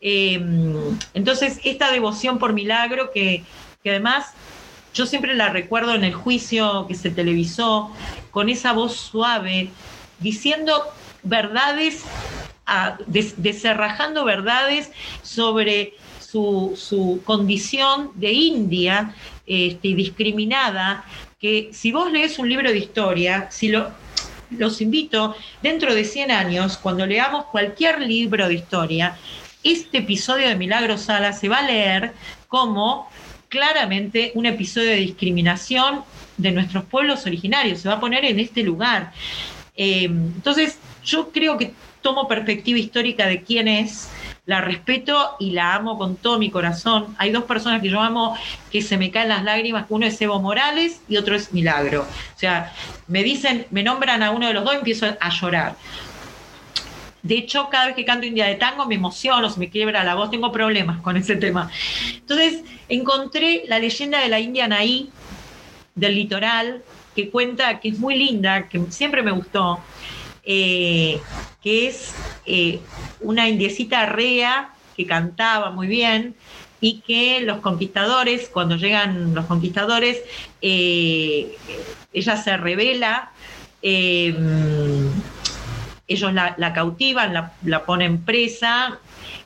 [0.00, 3.44] Em, entonces, esta devoción por milagro que,
[3.84, 4.32] además
[4.94, 7.90] yo siempre la recuerdo en el juicio que se televisó,
[8.30, 9.70] con esa voz suave,
[10.18, 10.84] diciendo
[11.22, 12.02] verdades,
[13.06, 14.90] deserrajando verdades
[15.22, 15.94] sobre
[16.32, 19.14] su, condición de india
[19.46, 21.04] este, discriminada,
[21.40, 23.90] que si vos lees un libro de historia, si lo,
[24.50, 29.16] los invito, dentro de 100 años, cuando leamos cualquier libro de historia,
[29.62, 32.12] este episodio de Milagro Sala se va a leer
[32.48, 33.08] como
[33.48, 36.02] claramente un episodio de discriminación
[36.38, 39.12] de nuestros pueblos originarios, se va a poner en este lugar.
[39.76, 44.08] Eh, entonces, yo creo que tomo perspectiva histórica de quién es,
[44.44, 47.14] la respeto y la amo con todo mi corazón.
[47.18, 48.36] Hay dos personas que yo amo
[48.70, 52.02] que se me caen las lágrimas, uno es Evo Morales y otro es Milagro.
[52.02, 52.72] O sea,
[53.06, 55.76] me dicen, me nombran a uno de los dos y empiezo a llorar.
[57.22, 60.16] De hecho, cada vez que canto India de Tango me emociono, se me quiebra la
[60.16, 61.70] voz, tengo problemas con ese tema.
[62.16, 65.08] Entonces, encontré la leyenda de la India Naí,
[65.94, 66.82] del litoral,
[67.14, 69.78] que cuenta, que es muy linda, que siempre me gustó,
[70.42, 71.20] eh,
[71.62, 72.14] que es
[72.46, 72.80] eh,
[73.20, 76.34] una indiecita rea que cantaba muy bien
[76.80, 80.20] y que los conquistadores, cuando llegan los conquistadores,
[80.60, 81.56] eh,
[82.12, 83.30] ella se revela,
[83.82, 85.12] ellos
[86.32, 88.98] la, cautivan, la, la ponen presa,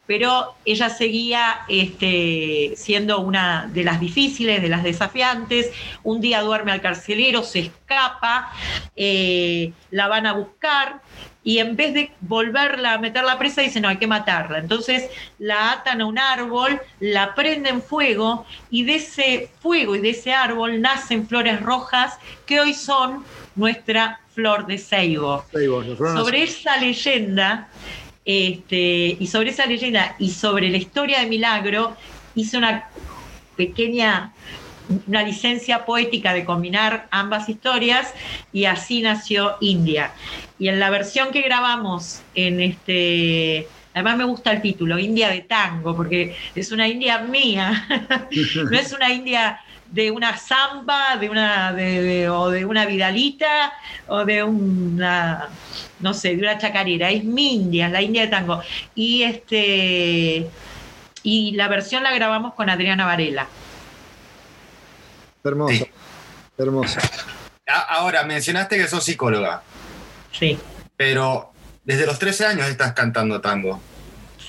[0.07, 5.71] pero ella seguía este, siendo una de las difíciles, de las desafiantes.
[6.05, 8.53] Un día duerme al carcelero, se escapa,
[8.95, 11.03] eh, la van a buscar
[11.47, 14.59] y en vez de volverla a meter la presa, dicen, no, hay que matarla.
[14.59, 15.05] Entonces
[15.39, 20.33] la atan a un árbol, la prenden fuego y de ese fuego y de ese
[20.33, 23.25] árbol nacen flores rojas que hoy son
[23.55, 25.45] nuestra flor de ceibo.
[26.17, 27.69] Sobre esa leyenda
[28.25, 31.97] este, y sobre esa leyenda y sobre la historia de Milagro,
[32.35, 32.89] hice una
[33.57, 34.33] pequeña,
[35.07, 38.13] una licencia poética de combinar ambas historias
[38.53, 40.13] y así nació India.
[40.59, 43.69] Y en la versión que grabamos en este...
[43.95, 47.87] Además me gusta el título, India de Tango, porque es una India mía,
[48.71, 49.61] no es una India
[49.91, 51.75] de una samba, de una,
[52.31, 53.73] o de una vidalita,
[54.07, 55.49] o de una,
[56.01, 57.11] no sé, de una chacarera.
[57.11, 58.61] Es mi India, la India de tango.
[58.95, 60.47] Y este
[61.23, 63.49] y la versión la grabamos con Adriana Varela.
[65.49, 65.87] Hermoso,
[66.59, 66.99] hermoso.
[67.67, 69.63] Ahora, mencionaste que sos psicóloga.
[70.33, 70.59] Sí.
[70.97, 71.53] Pero
[71.85, 73.81] desde los 13 años estás cantando tango.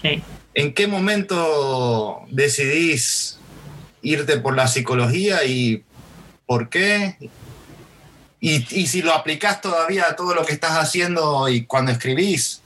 [0.01, 0.21] Sí.
[0.53, 3.39] ¿En qué momento decidís
[4.01, 5.83] irte por la psicología y
[6.45, 7.17] por qué?
[8.39, 12.61] Y, si lo aplicás todavía a todo lo que estás haciendo y cuando escribís.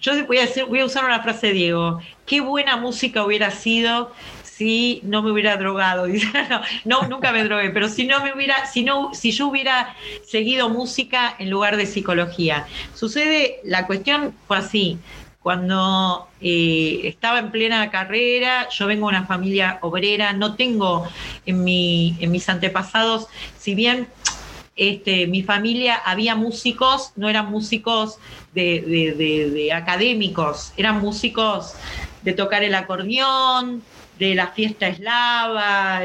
[0.00, 2.00] Yo voy a, voy a usar una frase de Diego.
[2.26, 4.12] Qué buena música hubiera sido
[4.56, 6.06] si no me hubiera drogado.
[6.84, 9.94] no, nunca me drogué, pero si no me hubiera, si no, si yo hubiera
[10.26, 12.66] seguido música en lugar de psicología.
[12.94, 14.98] Sucede, la cuestión fue así.
[15.40, 21.06] Cuando eh, estaba en plena carrera, yo vengo de una familia obrera, no tengo
[21.44, 24.08] en, mi, en mis antepasados, si bien
[24.74, 28.18] este, mi familia había músicos, no eran músicos
[28.54, 31.74] de, académicos, eran músicos
[32.22, 33.82] de tocar el acordeón,
[34.18, 36.00] de la fiesta eslava,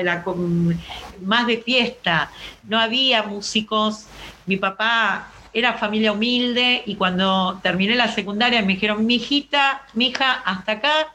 [1.21, 2.31] más de fiesta.
[2.63, 4.05] No había músicos.
[4.45, 10.07] Mi papá era familia humilde y cuando terminé la secundaria me dijeron, mi hijita, mi
[10.07, 11.13] hija, hasta acá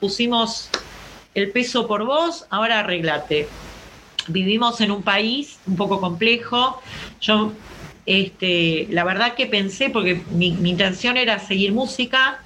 [0.00, 0.70] pusimos
[1.34, 3.48] el peso por vos, ahora arreglate.
[4.26, 6.82] Vivimos en un país un poco complejo.
[7.20, 7.52] Yo,
[8.06, 12.42] este, la verdad que pensé, porque mi, intención era seguir música,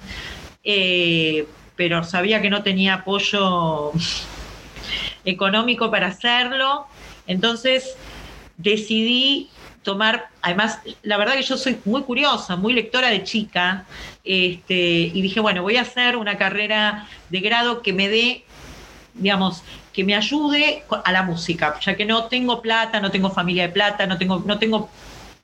[0.63, 3.91] eh, pero sabía que no tenía apoyo
[5.23, 6.87] económico para hacerlo.
[7.25, 7.97] Entonces
[8.57, 9.49] decidí
[9.83, 13.87] tomar, además, la verdad que yo soy muy curiosa, muy lectora de chica,
[14.23, 14.73] este,
[15.13, 18.45] y dije, bueno, voy a hacer una carrera de grado que me dé,
[19.13, 23.67] digamos, que me ayude a la música, ya que no tengo plata, no tengo familia
[23.67, 25.02] de plata, no tengo, no tengo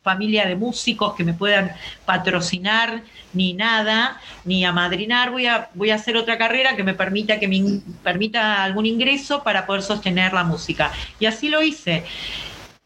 [0.09, 1.71] familia de músicos que me puedan
[2.03, 3.03] patrocinar
[3.33, 7.47] ni nada, ni amadrinar, voy a, voy a hacer otra carrera que me permita, que
[7.47, 10.91] me permita algún ingreso para poder sostener la música.
[11.19, 12.05] Y así lo hice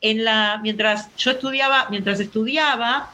[0.01, 3.09] en la, mientras yo estudiaba, mientras estudiaba,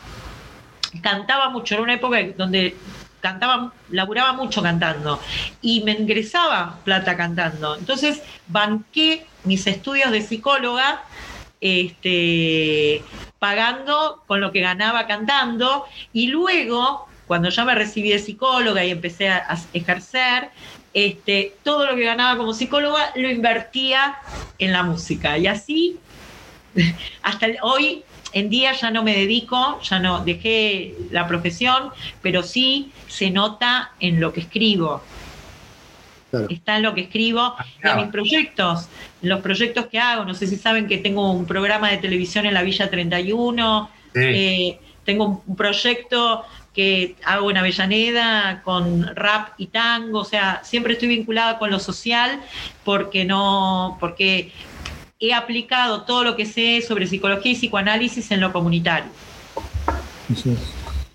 [1.04, 2.76] cantaba mucho, era una época donde
[3.22, 5.22] cantaba, laburaba mucho cantando
[5.62, 7.76] y me ingresaba plata cantando.
[7.76, 11.04] Entonces banqué mis estudios de psicóloga
[11.62, 13.04] este,
[13.40, 18.92] pagando con lo que ganaba cantando y luego, cuando ya me recibí de psicóloga y
[18.92, 20.50] empecé a, ejercer,
[20.94, 24.18] este, todo lo que ganaba como psicóloga lo invertía
[24.58, 25.38] en la música.
[25.38, 25.98] Y así
[27.24, 32.92] hasta hoy en día ya no me dedico, ya no dejé la profesión, pero sí
[33.08, 35.02] se nota en lo que escribo.
[36.50, 38.88] Está en lo que escribo, en mis proyectos,
[39.22, 40.26] los proyectos que hago.
[40.26, 44.80] No sé si saben que tengo un programa de televisión en la Villa 31, eh,
[45.06, 51.10] tengo un proyecto que hago en Avellaneda con rap y tango, o sea, siempre estoy
[51.10, 52.40] vinculada con lo social
[52.86, 54.52] porque no, porque
[55.20, 59.12] he aplicado todo lo que sé sobre psicología y psicoanálisis en lo comunitario.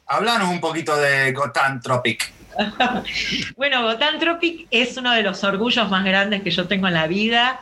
[0.06, 2.33] Háblanos un poquito de Gotan Tropic.
[3.56, 7.06] bueno, Gotan Tropic es uno de los orgullos más grandes que yo tengo en la
[7.06, 7.60] vida.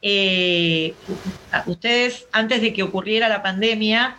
[0.00, 0.94] Eh,
[1.66, 4.16] ustedes, antes de que ocurriera la pandemia,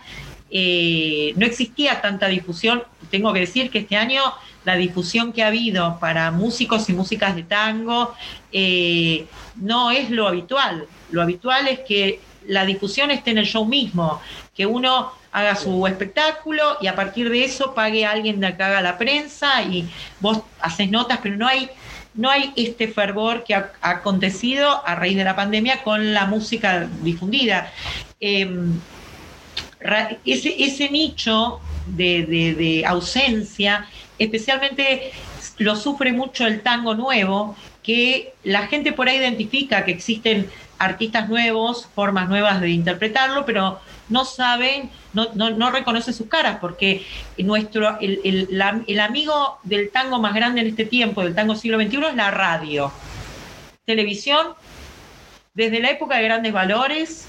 [0.50, 2.82] eh, no existía tanta difusión.
[3.10, 4.22] Tengo que decir que este año
[4.64, 8.14] la difusión que ha habido para músicos y músicas de tango
[8.52, 9.26] eh,
[9.56, 10.86] no es lo habitual.
[11.10, 14.20] Lo habitual es que la difusión esté en el show mismo,
[14.54, 18.62] que uno haga su espectáculo y a partir de eso pague a alguien de que
[18.62, 19.88] haga la prensa y
[20.20, 21.70] vos haces notas, pero no hay,
[22.14, 26.88] no hay este fervor que ha, acontecido a raíz de la pandemia con la música
[27.02, 27.72] difundida.
[28.18, 28.80] Em,
[30.24, 33.86] ese, ese nicho de, ausencia,
[34.18, 35.12] especialmente
[35.58, 41.28] lo sufre mucho el tango nuevo, que la gente por ahí identifica que existen artistas
[41.28, 43.80] nuevos, formas nuevas de interpretarlo, pero
[44.10, 47.06] no saben, no, no, reconocen sus caras, porque
[47.38, 48.20] nuestro, el,
[48.86, 52.30] el, amigo del tango más grande en este tiempo, del tango siglo XXI, es la
[52.30, 52.92] radio.
[53.84, 54.48] Televisión,
[55.54, 57.26] desde la época de grandes valores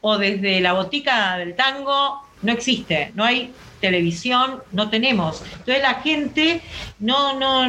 [0.00, 5.42] o desde la botica del tango, no existe, no hay televisión, no tenemos.
[5.42, 6.62] Entonces la gente
[6.98, 7.68] no, no,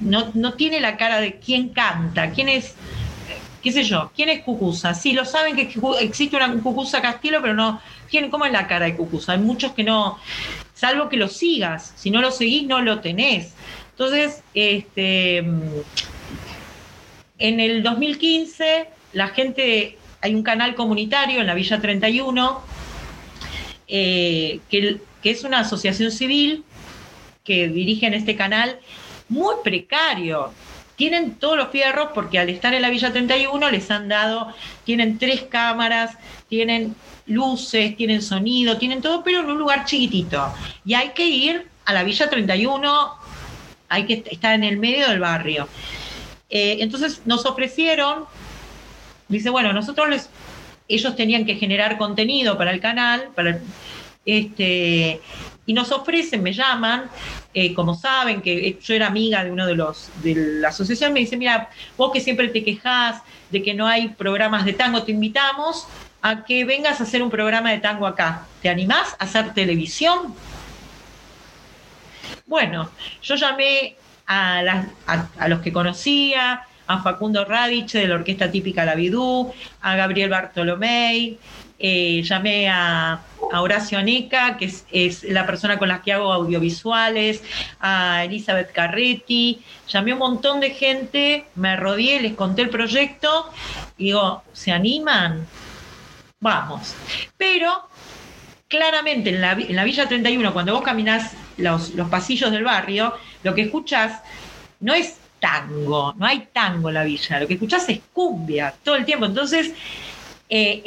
[0.00, 2.74] no, no tiene la cara de quién canta, quién es,
[3.64, 4.94] qué sé yo, quién es Cucusa.
[4.94, 5.68] Sí, lo saben que
[6.00, 9.32] existe una Cucusa Castillo, pero no, ¿quién, ¿cómo es la cara de Cucusa?
[9.32, 10.18] Hay muchos que no,
[10.74, 13.54] salvo que lo sigas, si no lo seguís no lo tenés.
[13.90, 15.38] Entonces, este,
[17.38, 22.60] en el 2015 la gente, hay un canal comunitario en la Villa 31,
[23.88, 26.64] eh, que que es una asociación civil
[27.44, 28.78] que dirige en este canal
[29.30, 30.52] muy precario.
[30.96, 35.18] Tienen todos los fierros porque al estar en la Villa 31 les han dado, tienen
[35.18, 36.16] tres cámaras,
[36.48, 36.94] tienen
[37.26, 40.52] luces, tienen sonido, tienen todo, pero en un lugar chiquitito.
[40.84, 43.10] Y hay que ir a la Villa 31,
[43.88, 45.68] hay que estar en el medio del barrio.
[46.50, 48.24] Eh, entonces nos ofrecieron,
[49.28, 50.30] dice, bueno, nosotros les,
[50.88, 53.58] ellos tenían que generar contenido para el canal, para
[54.24, 55.20] este,
[55.66, 57.04] y nos ofrecen, me llaman,
[57.54, 61.20] eh, como saben que yo era amiga de uno de los de la asociación, me
[61.20, 65.12] dice, mira, vos que siempre te quejas de que no hay programas de tango, te
[65.12, 65.86] invitamos
[66.20, 68.46] a que vengas a hacer un programa de tango acá.
[68.62, 70.34] ¿Te animás a hacer televisión?
[72.46, 72.90] Bueno,
[73.22, 73.96] yo llamé
[74.26, 74.86] a,
[75.48, 81.36] los que conocía, a Facundo Radich de la Orquesta Típica La Vidú, a Gabriel Bartolomé,
[81.86, 83.20] eh, llamé a,
[83.52, 87.42] Horacio Aneca, que es, la persona con la que hago audiovisuales,
[87.78, 93.50] a Elizabeth Carretti, llamé a un montón de gente, me rodeé, les conté el proyecto
[93.98, 95.46] y digo, ¿se animan?
[96.40, 96.94] Vamos.
[97.36, 97.86] Pero
[98.66, 103.12] claramente en la, Villa 31, cuando vos caminás los, los pasillos del barrio,
[103.42, 104.22] lo que escuchás
[104.80, 108.96] no es tango, no hay tango en la villa, lo que escuchás es cumbia todo
[108.96, 109.26] el tiempo.
[109.26, 109.74] Entonces,
[110.48, 110.82] eh,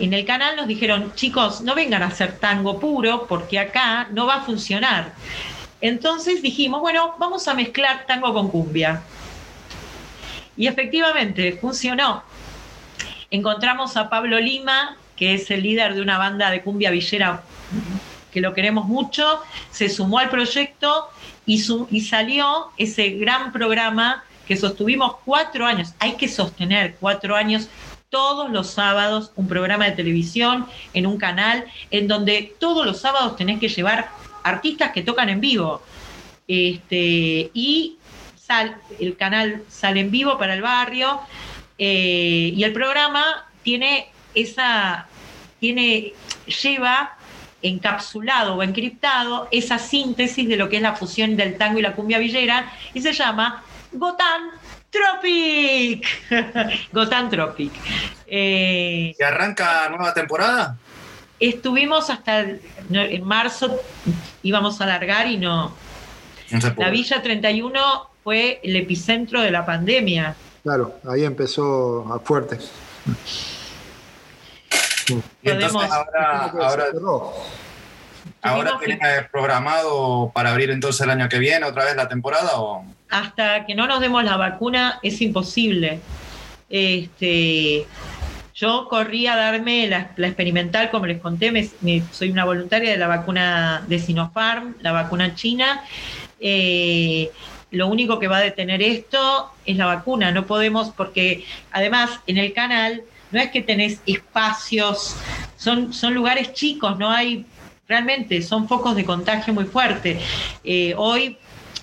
[0.00, 4.26] en el canal nos dijeron, chicos, no vengan a hacer tango puro porque acá no
[4.26, 5.14] va a funcionar.
[5.80, 9.02] Entonces dijimos, bueno, vamos a mezclar tango con cumbia.
[10.56, 12.22] Y efectivamente funcionó.
[13.30, 17.42] Encontramos a Pablo Lima, que es el líder de una banda de cumbia villera
[18.32, 19.40] que lo queremos mucho,
[19.70, 21.08] se sumó al proyecto
[21.46, 25.94] y, y salió ese gran programa que sostuvimos cuatro años.
[25.98, 27.68] Hay que sostener cuatro años
[28.08, 33.36] todos los sábados un programa de televisión en un canal en donde todos los sábados
[33.36, 34.08] tenés que llevar
[34.42, 35.82] artistas que tocan en vivo.
[36.48, 37.98] Este, y
[39.00, 41.20] el canal sale en vivo para el barrio
[41.78, 45.08] eh, y el programa tiene esa,
[45.58, 46.12] tiene,
[46.62, 47.16] lleva
[47.62, 51.94] encapsulado o encriptado esa síntesis de lo que es la fusión del tango y la
[51.94, 54.50] cumbia villera y se llama Gotán
[54.96, 56.06] Tropic.
[56.92, 57.72] Gotan Tropic.
[58.26, 60.76] Eh, ¿Y arranca nueva temporada?
[61.38, 63.80] Estuvimos hasta en marzo,
[64.42, 65.74] íbamos a alargar y no.
[66.76, 70.34] la Villa 31 fue el epicentro de la pandemia.
[70.62, 72.58] Claro, ahí empezó a fuerte.
[75.42, 76.90] Y entonces ahora,
[78.42, 78.80] ahora,
[79.30, 83.74] programado para abrir entonces el año que viene otra vez la temporada o hasta que
[83.74, 86.00] no nos demos la vacuna es imposible.
[86.68, 87.86] Este,
[88.54, 91.70] yo corrí a darme la, experimental, como les conté,
[92.10, 95.84] soy una voluntaria de la vacuna de Sinopharm, la vacuna china.
[96.40, 97.30] Eh,
[97.70, 100.30] lo único que va a detener esto es la vacuna.
[100.32, 105.16] No podemos, porque además en el canal no es que tenés espacios,
[105.56, 107.44] son, son lugares chicos, no hay,
[107.86, 110.22] realmente son focos de contagio muy fuertes.
[110.64, 111.36] Eh, hoy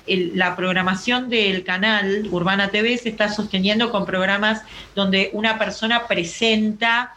[0.07, 4.61] la programación del canal Urbana TV se está sosteniendo con programas
[4.95, 7.13] donde una persona presenta,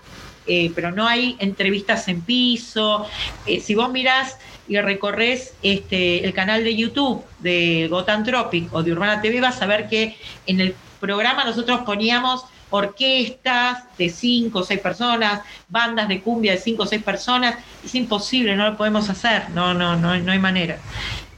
[0.46, 3.06] eh, pero no hay entrevistas en piso.
[3.46, 8.82] Eh, si vos mirás y recorres este, el canal de YouTube de Gotan Tropic o
[8.82, 10.16] de Urbana TV, vas a ver que
[10.46, 16.58] en el programa nosotros poníamos orquestas de cinco o seis personas, bandas de cumbia de
[16.58, 20.38] cinco o seis personas, es imposible, no lo podemos hacer, no, no, no, no hay
[20.38, 20.78] manera.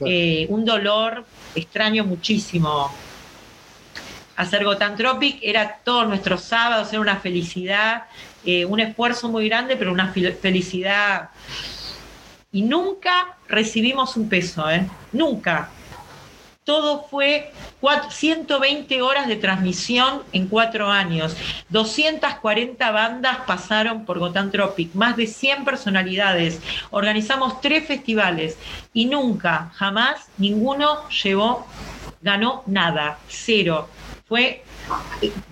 [0.01, 3.03] Eh, un dolor extraño muchísimo
[4.35, 8.03] hacer Gotan Tropic, era todos nuestros sábados, era una felicidad,
[8.41, 11.31] eh, un esfuerzo muy grande, pero una felicidad.
[12.51, 14.97] Y nunca recibimos un peso, ¿eh?
[15.11, 15.78] Nunca.
[16.69, 17.51] Todo fue
[18.11, 21.35] 120 horas de transmisión en cuatro años.
[21.69, 26.61] 240 bandas pasaron por Gotan Tropic, más de 100 personalidades.
[26.91, 28.55] Organizamos tres festivales
[28.93, 31.65] y nunca, jamás, ninguno llevó,
[32.21, 33.87] ganó nada, cero.
[34.27, 34.63] Fue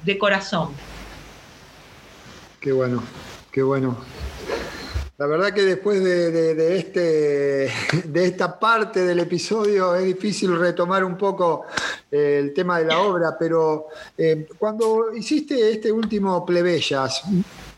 [0.03, 0.69] de corazón.
[2.59, 3.01] Qué bueno,
[3.51, 3.97] qué bueno.
[5.19, 7.71] La verdad que después de, este,
[8.07, 11.65] de esta parte del episodio es difícil retomar un poco
[12.11, 17.23] eh, el tema de la obra, pero eh, cuando hiciste este último Plebeyas,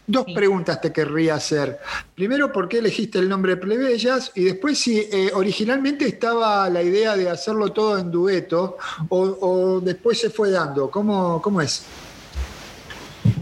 [0.05, 1.79] dos preguntas te querría hacer.
[2.13, 4.33] Primero, ¿por qué elegiste el nombre Plebeyas?
[4.35, 8.77] Y después, si eh, originalmente estaba la idea de hacerlo todo en dueto
[9.07, 10.91] o, después se fue dando.
[10.91, 11.85] ¿Cómo, ¿Cómo es?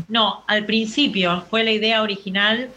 [0.08, 2.70] No, al principio fue la idea original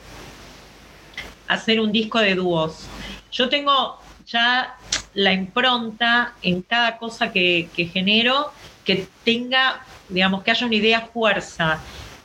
[1.50, 2.86] hacer un disco de dúos.
[3.32, 4.76] Yo tengo ya
[5.14, 8.52] la impronta en cada cosa que, genero,
[8.84, 11.78] que que tenga, digamos, que haya una idea fuerza.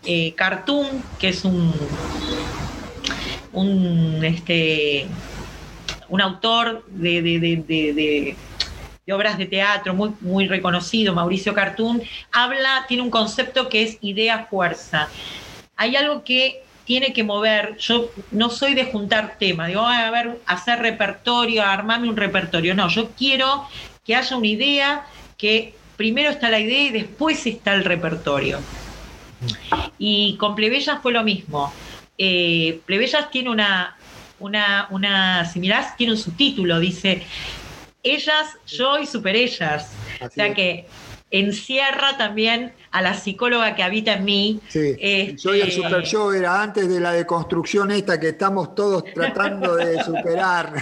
[0.04, 1.74] Eh, Cartoon, que es un,
[3.54, 5.08] un, este,
[6.10, 8.36] un autor de, de, de,
[9.06, 12.02] de obras de teatro muy, muy reconocido, Mauricio Cartoon,
[12.32, 15.08] habla, tiene un concepto que es idea fuerza.
[15.76, 20.40] Hay algo que tiene que mover, yo no soy de juntar temas, digo, a ver,
[20.46, 23.68] hacer repertorio, armarme un repertorio, no, yo quiero
[24.06, 25.06] que haya una idea,
[25.38, 28.60] que primero está la idea y después está el repertorio.
[29.98, 31.74] Y con Plebeyas fue lo mismo.
[32.18, 33.98] Eh, Plebeyas tiene una,
[34.40, 37.24] una, una similar, tiene un subtítulo, dice
[38.04, 39.92] ellas, yo y super ellas.
[40.22, 40.86] o sea que
[41.40, 44.60] encierra también a la psicóloga que habita en mí.
[44.70, 44.96] Sí,
[45.38, 49.04] yo y el este, super yo era antes de la deconstrucción esta que estamos todos
[49.14, 50.74] tratando de superar.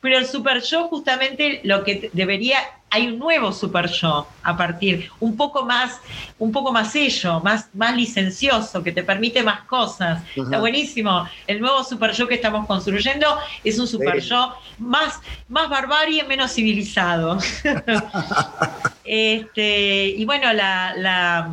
[0.00, 2.58] Pero el super yo justamente lo que debería
[2.90, 6.00] hay un nuevo super yo a partir, un poco más,
[6.38, 10.22] un poco más ello, más, más licencioso, que te permite más cosas.
[10.34, 11.28] Está buenísimo.
[11.46, 13.26] El nuevo super yo que estamos construyendo
[13.62, 17.38] es un super yo más, más barbarie, menos civilizado.
[19.04, 21.48] este, y bueno, la, la,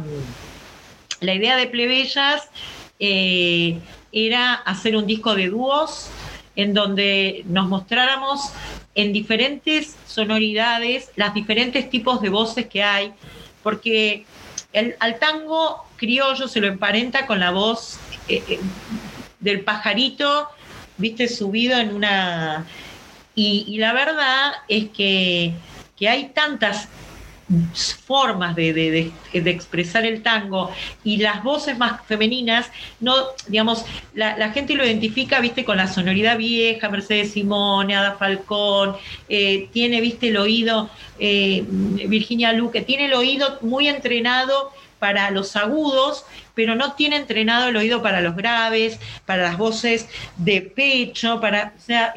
[1.20, 2.50] la, idea de Plebeyas
[3.00, 3.80] eh,
[4.12, 6.10] era hacer un disco de dúos
[6.56, 8.52] en donde nos mostráramos
[8.98, 13.14] en diferentes sonoridades las diferentes tipos de voces que hay,
[13.62, 14.26] porque
[14.74, 18.60] el, al tango criollo se lo emparenta con la voz eh, eh,
[19.39, 20.50] del pajarito,
[20.98, 22.66] viste, subido en una...
[23.36, 25.54] Y, la verdad es que,
[25.95, 26.89] que hay tantas
[28.06, 30.70] formas de, expresar el tango
[31.04, 32.70] y las voces más femeninas,
[33.00, 33.16] no,
[33.48, 38.98] digamos, la, gente lo identifica, viste, con la sonoridad vieja, Mercedes Simone, Ada Falcón,
[39.30, 40.89] eh, tiene, viste, el oído,
[41.20, 47.70] eh, Virginia Luque, tiene el oído muy entrenado para los agudos, pero no tiene entrenado
[47.70, 52.14] el oído para los graves, para las voces de pecho, para, o sea,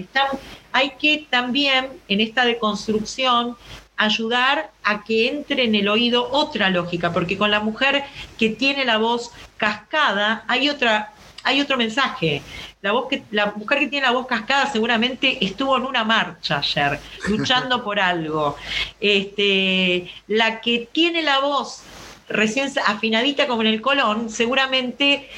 [0.72, 3.57] hay que también en esta deconstrucción
[4.01, 8.03] ayudar a que entre en el oído otra lógica, porque con la mujer
[8.38, 12.42] que tiene la voz cascada hay otra hay otro mensaje.
[12.82, 16.59] La, voz que, la mujer que tiene la voz cascada seguramente estuvo en una marcha
[16.59, 16.98] ayer,
[17.28, 18.57] luchando por algo.
[19.01, 21.82] Este, la que tiene la voz
[22.28, 25.28] recién afinadita como en el colón, seguramente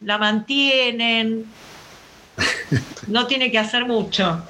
[0.00, 1.46] la mantienen,
[3.06, 4.42] no tiene que hacer mucho.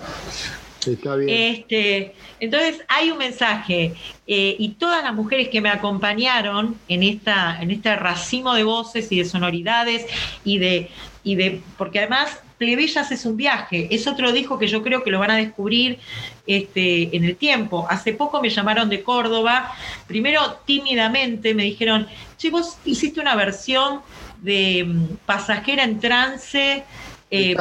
[0.86, 1.30] Está bien.
[1.30, 3.94] Este, entonces hay un mensaje
[4.26, 9.10] eh, y todas las mujeres que me acompañaron en, esta, en este racimo de voces
[9.12, 10.06] y de sonoridades
[10.44, 10.90] y de,
[11.24, 15.10] y de porque además Plebeyas es un viaje, es otro disco que yo creo que
[15.10, 15.98] lo van a descubrir
[16.46, 17.86] este, en el tiempo.
[17.90, 19.74] Hace poco me llamaron de Córdoba,
[20.06, 22.06] primero tímidamente me dijeron,
[22.38, 24.00] che, vos hiciste una versión
[24.40, 26.84] de mm, Pasajera en Trance
[27.30, 27.54] eh,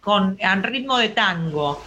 [0.00, 1.80] con, al ritmo de tango.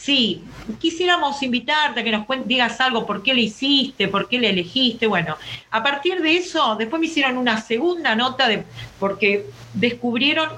[0.00, 0.42] Sí,
[0.78, 5.06] quisiéramos invitarte a que nos digas algo, por qué le hiciste, por qué le elegiste.
[5.06, 5.36] Bueno,
[5.70, 8.64] a partir de eso, después me hicieron una segunda nota de,
[8.98, 9.44] porque
[9.74, 10.48] descubrieron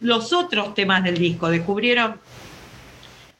[0.00, 2.16] los otros temas del disco, descubrieron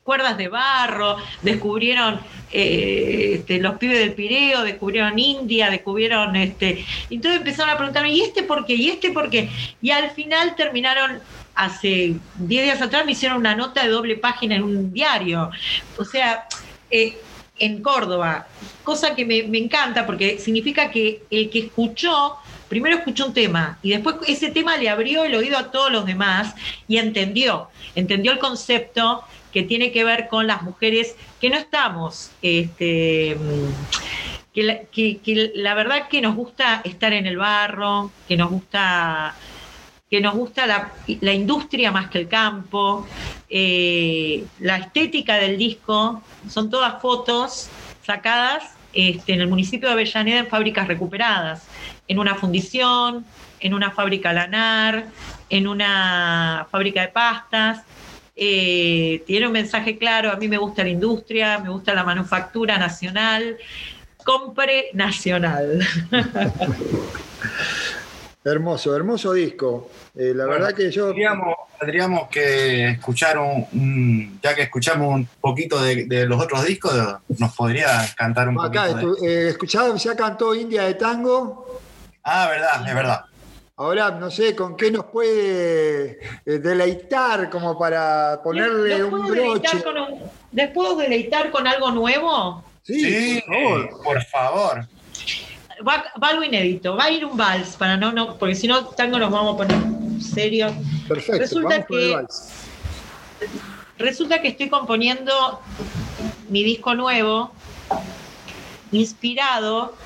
[0.04, 2.20] cuerdas de barro, descubrieron
[2.52, 6.84] eh, este, los pibes del Pireo, descubrieron India, descubrieron este.
[7.10, 8.74] Entonces empezaron a preguntarme, ¿y este por qué?
[8.74, 9.48] ¿Y este por qué?
[9.80, 11.20] Y al final terminaron
[11.54, 15.50] hace 10 días atrás me hicieron una nota de doble página en un diario.
[15.98, 16.46] O sea,
[16.90, 17.16] eh,
[17.58, 18.46] en Córdoba,
[18.82, 22.36] cosa que me, encanta porque significa que el que escuchó,
[22.68, 26.04] primero escuchó un tema y después ese tema le abrió el oído a todos los
[26.06, 26.54] demás
[26.88, 29.22] y entendió, entendió el concepto
[29.52, 33.36] que tiene que ver con las mujeres que no estamos, este,
[34.52, 39.34] que que la verdad que nos gusta estar en el barro, que nos gusta
[40.12, 43.06] que nos gusta la, industria más que el campo,
[43.48, 47.70] eh, la estética del disco, son todas fotos
[48.04, 51.66] sacadas este, en el municipio de Avellaneda en fábricas recuperadas,
[52.06, 53.24] en una fundición,
[53.58, 55.06] en una fábrica lanar,
[55.48, 57.80] en una fábrica de pastas.
[58.36, 62.76] Eh, tiene un mensaje claro, a mí me gusta la industria, me gusta la manufactura
[62.76, 63.56] nacional,
[64.22, 65.80] compre nacional.
[68.44, 69.88] Hermoso, hermoso disco.
[70.16, 71.14] Eh, la verdad que yo.
[71.78, 76.92] Tendríamos, que escuchar un, Ya que escuchamos un poquito de, los otros discos,
[77.38, 79.12] nos podría cantar un Acá, poquito.
[79.12, 81.80] Acá, eh, escuchado, ya cantó India de Tango.
[82.24, 83.24] Ah, verdad, es verdad.
[83.76, 89.82] Ahora, no sé, ¿con qué nos puede eh, deleitar como para ponerle un broche?
[90.52, 92.62] ¿Les puedo deleitar con algo nuevo?
[92.82, 94.04] Sí, por favor.
[94.04, 94.88] por favva
[95.86, 98.86] Va, va algo inédito, va a ir un vals, para no, no, porque si no,
[98.86, 99.78] tango nos vamos a poner
[100.22, 100.72] serios.
[101.08, 102.58] Perfecto, Resulta vamos que- vals.
[103.98, 105.60] Resulta que estoy componiendo
[106.48, 107.52] mi disco nuevo,
[108.90, 109.96] inspirado,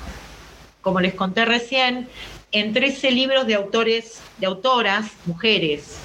[0.80, 2.08] como les conté recién,
[2.52, 6.00] en 13 libros de autores, de autoras, mujeres.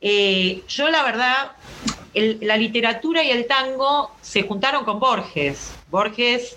[0.00, 1.52] Eh, yo la verdad,
[2.14, 5.74] el- la literatura y el tango se juntaron con Borges.
[5.88, 6.56] Borges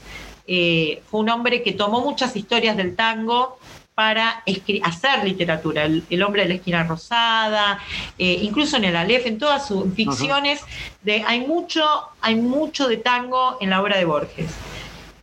[0.51, 3.59] eh, fue un hombre que tomó muchas historias del tango
[3.93, 4.43] para
[4.83, 5.83] hacer literatura.
[5.83, 7.79] El, el hombre de la esquina rosada,
[8.17, 10.61] eh, incluso en el Aleph, en todas sus ficciones,
[11.03, 11.83] de, hay, mucho,
[12.21, 14.51] hay mucho de tango en la obra de Borges.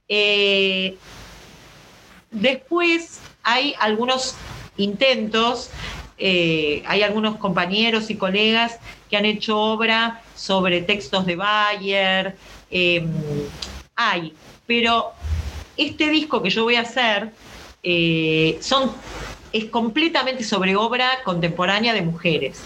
[0.08, 0.96] Eh,
[2.30, 4.36] después hay algunos
[4.76, 5.70] intentos,
[6.18, 8.78] eh, hay algunos compañeros y colegas
[9.10, 12.36] que han hecho obra sobre textos de Bayer,
[13.96, 14.34] hay,
[14.66, 15.12] pero
[15.76, 17.30] este disco que yo voy a hacer
[17.82, 18.92] eh, son,
[19.52, 22.60] es completamente sobre obra contemporánea de mujeres.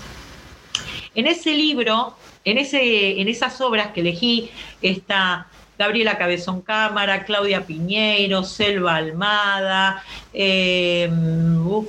[1.15, 5.49] En ese libro, en, ese, en esas obras que elegí, está
[5.79, 11.11] Gabriela Cabezón Cámara, Claudia Piñeiro, Selva Almada, eh,
[11.65, 11.89] uf,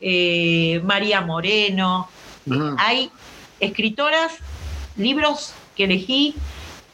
[0.00, 2.08] eh, María Moreno.
[2.78, 3.10] Hay
[3.60, 4.32] escritoras,
[4.96, 6.34] libros que elegí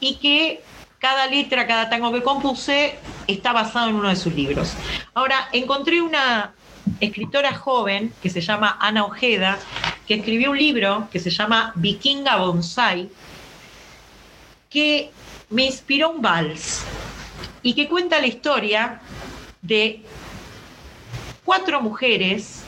[0.00, 0.62] y que
[1.06, 2.98] cada letra, cada tango que compuse
[3.28, 4.74] está basado en uno de sus libros.
[5.14, 6.52] Ahora, encontré una
[6.98, 9.56] escritora joven que se llama Ana Ojeda,
[10.04, 13.08] que escribió un libro que se llama Vikinga Bonsai,
[14.68, 15.12] que
[15.48, 16.82] me inspiró un vals
[17.62, 19.00] y que cuenta la historia
[19.62, 20.02] de
[21.44, 22.64] cuatro mujeres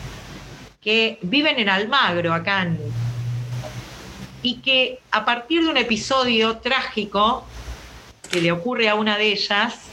[0.80, 2.78] que viven en Almagro, acá en,
[4.43, 7.45] y que a partir de un episodio trágico
[8.30, 9.90] que le ocurre a una de ellas,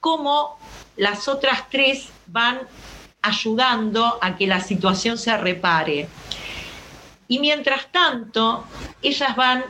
[0.00, 0.58] cómo
[0.96, 2.60] las otras tres van
[3.22, 6.08] ayudando a que la situación se repare.
[7.28, 8.66] Y mientras tanto,
[9.02, 9.64] ellas van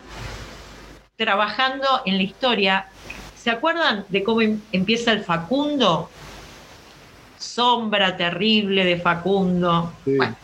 [1.17, 2.89] trabajando en la historia.
[3.35, 6.11] ¿Se acuerdan de cómo em- empieza el Facundo?
[7.37, 9.93] Sombra terrible de Facundo.
[10.05, 10.17] Sí.
[10.17, 10.37] Bueno,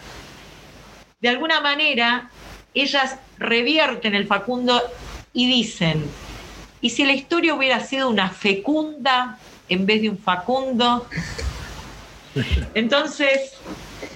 [1.19, 2.31] de alguna manera,
[2.75, 4.83] ellas revierten el Facundo
[5.33, 6.15] y dicen,
[6.81, 11.07] ¿y si la historia hubiera sido una fecunda en vez de un Facundo?
[12.75, 13.53] Entonces,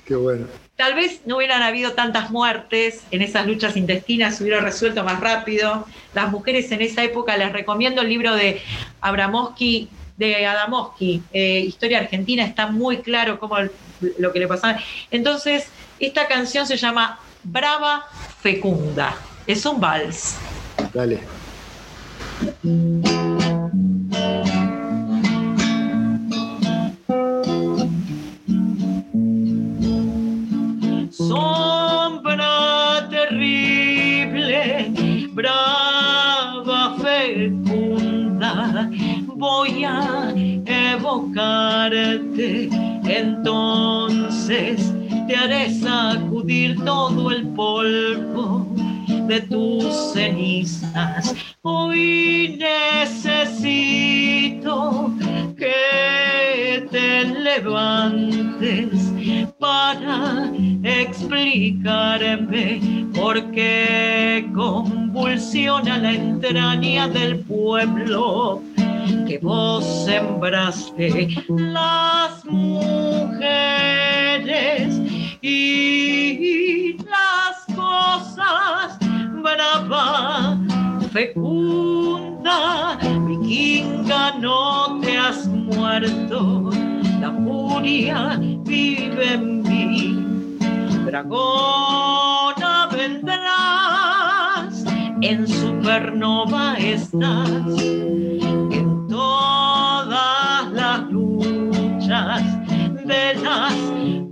[0.05, 0.47] Qué bueno.
[0.81, 5.21] Tal vez no hubieran habido tantas muertes en esas luchas intestinas, se hubiera resuelto más
[5.21, 5.85] rápido.
[6.15, 8.63] Las mujeres en esa época, les recomiendo el libro de
[9.03, 13.57] Abramovsky, de Adamovsky, eh, Historia Argentina, está muy claro cómo
[14.19, 14.81] lo que le pasaba.
[15.11, 18.07] Entonces, esta canción se llama Brava
[18.41, 19.15] Fecunda.
[19.47, 20.37] Es un vals.
[20.95, 21.40] Dale.
[31.11, 34.91] Sombra terrible,
[35.35, 38.89] brava fecunda,
[39.27, 40.33] voy a
[40.65, 42.71] evocarte,
[43.05, 44.95] entonces
[45.29, 48.40] te haré sacudir todo el polvo
[49.31, 51.35] de tus cenizas.
[51.63, 52.59] Hoy
[52.99, 53.95] necesito
[55.57, 58.91] que te levantes
[59.61, 60.51] para
[60.83, 62.81] explicarme
[63.15, 68.61] por qué convulsiona la entraña del pueblo
[69.29, 73.10] que vos sembraste las mujeres
[81.13, 86.71] fecunda, vikinga, no te has muerto,
[87.21, 90.25] la furia vive en mí,
[91.05, 94.85] dragona vendrás,
[95.21, 97.83] en supernova estás,
[98.71, 102.43] en todas las luchas
[103.05, 103.75] de las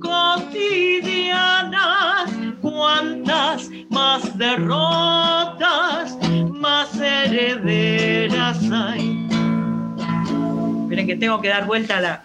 [0.00, 5.57] cotidianas, cuantas más derrotas,
[10.88, 12.22] Miren que tengo que dar vuelta la.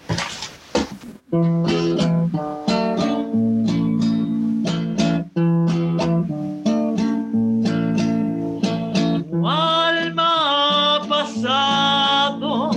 [9.46, 12.72] Alma ha pasado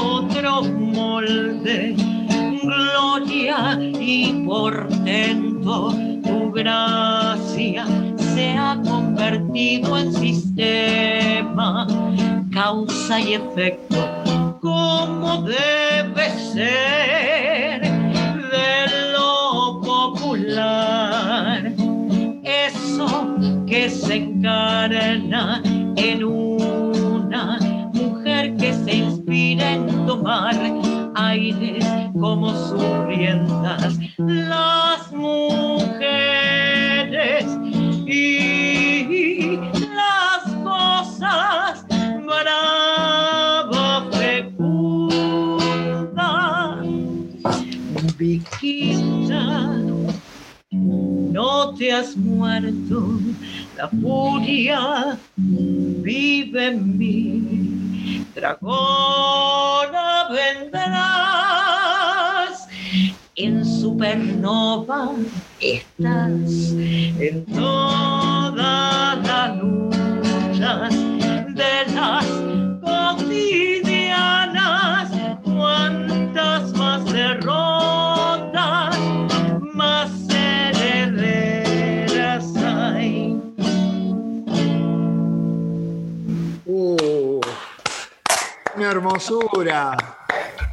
[0.00, 1.96] otro molde,
[2.62, 7.84] gloria y portento, tu gracia
[8.34, 8.80] se ha
[9.30, 11.86] convertido en sistema
[12.52, 13.96] causa y efecto,
[14.60, 21.72] como debe ser de lo popular.
[22.42, 25.62] Eso que se encarna
[25.96, 27.58] en una
[27.92, 30.56] mujer que se inspira en tomar
[31.14, 31.86] aires
[32.18, 33.96] como sus riendas.
[34.18, 35.99] Las mujeres
[51.30, 53.20] no te has muerto,
[53.76, 58.26] la furia vive en mí.
[58.34, 61.88] Dragona vendrás,
[63.36, 65.12] en supernova
[65.60, 66.72] estás.
[66.72, 67.44] En
[89.10, 89.96] hermosura.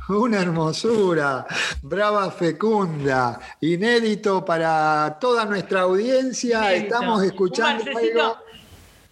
[0.09, 1.45] Una hermosura,
[1.81, 6.59] brava fecunda, inédito para toda nuestra audiencia.
[6.71, 6.85] Inédito.
[6.95, 8.37] Estamos escuchando Un algo.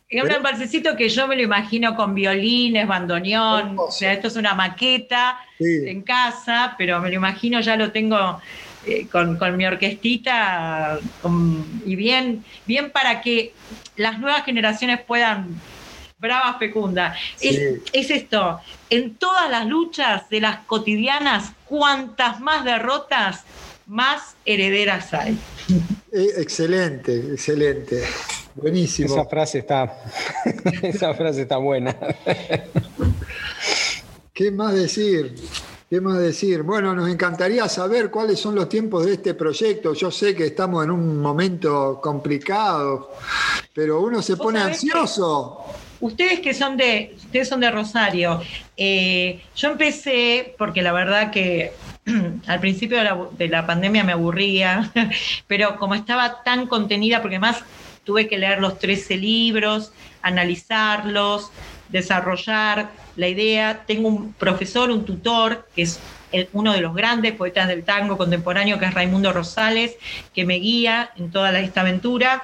[0.07, 3.59] es un balsecito que yo me lo imagino con violines, bandoneón.
[3.71, 3.87] Hermoso.
[3.89, 5.83] O sea, esto es una maqueta Sí.
[5.87, 8.39] en casa, pero me lo imagino, ya lo tengo
[8.85, 13.53] eh, con, con mi orquestita con- y bien, bien para que
[13.97, 15.61] las nuevas generaciones puedan.
[16.25, 17.15] Brava fecunda.
[17.39, 17.81] Es, Sí.
[17.93, 18.59] es esto,
[18.89, 23.43] en todas las luchas de las cotidianas, cuantas más derrotas,
[23.87, 25.37] más herederas hay.
[26.11, 28.03] Eh, excelente, excelente.
[28.55, 29.13] Buenísimo.
[29.13, 30.01] Esa frase está,
[30.81, 31.95] esa frase está buena.
[34.33, 35.35] ¿Qué más decir?
[35.89, 36.63] ¿Qué más decir?
[36.63, 39.93] Bueno, nos encantaría saber cuáles son los tiempos de este proyecto.
[39.93, 43.11] Yo sé que estamos en un momento complicado,
[43.73, 45.63] pero uno se pone ansioso.
[45.99, 48.41] Ustedes que son de, ustedes son de Rosario,
[48.77, 51.71] eh, yo empecé porque la verdad que
[52.47, 54.91] al principio de la, de la pandemia me aburría,
[55.47, 57.63] pero como estaba tan contenida, porque además
[58.03, 59.91] tuve que leer los 13 libros,
[60.21, 61.51] analizarlos,
[61.89, 63.83] desarrollar la idea.
[63.85, 65.99] Tengo un profesor, un tutor, que es
[66.53, 69.95] uno de los grandes poetas del tango contemporáneo, que es Raimundo Rosales,
[70.33, 72.43] que me guía en toda esta aventura.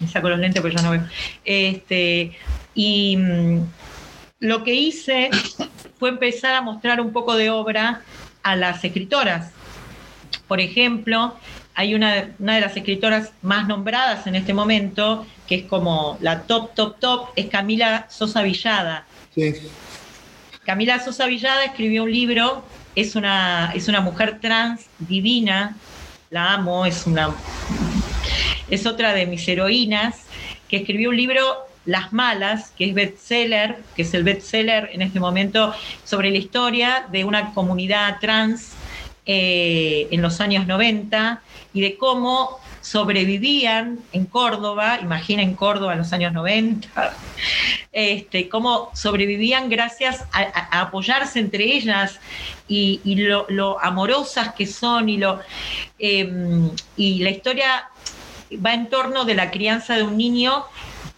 [0.00, 1.04] Me saco los lentes porque ya no veo.
[1.44, 2.36] Este,
[2.74, 3.60] y mm,
[4.40, 5.30] lo que hice
[5.98, 8.02] fue empezar a mostrar un poco de obra
[8.42, 9.52] a las escritoras.
[10.48, 11.34] Por ejemplo,
[11.74, 16.42] hay una, una de las escritoras más nombradas en este momento, que es como la
[16.42, 19.06] top, top, top, es Camila Sosa Villada.
[19.34, 19.54] Sí.
[20.64, 22.64] Camila Sosa Villada escribió un libro,
[22.94, 25.76] es una, es una mujer trans divina,
[26.30, 27.34] la amo, es una
[28.70, 30.22] es otra de mis heroínas,
[30.68, 35.20] que escribió un libro, Las Malas, que es bestseller, que es el bestseller en este
[35.20, 35.74] momento,
[36.04, 38.72] sobre la historia de una comunidad trans
[39.26, 41.40] eh, en los años 90
[41.72, 47.16] y de cómo sobrevivían en Córdoba, imaginen Córdoba en los años 90,
[47.92, 52.20] este, cómo sobrevivían gracias a, apoyarse entre ellas
[52.68, 55.40] y, lo, amorosas que son y, lo,
[55.98, 56.30] eh,
[56.96, 57.88] y la historia
[58.64, 60.64] va en torno de la crianza de un niño,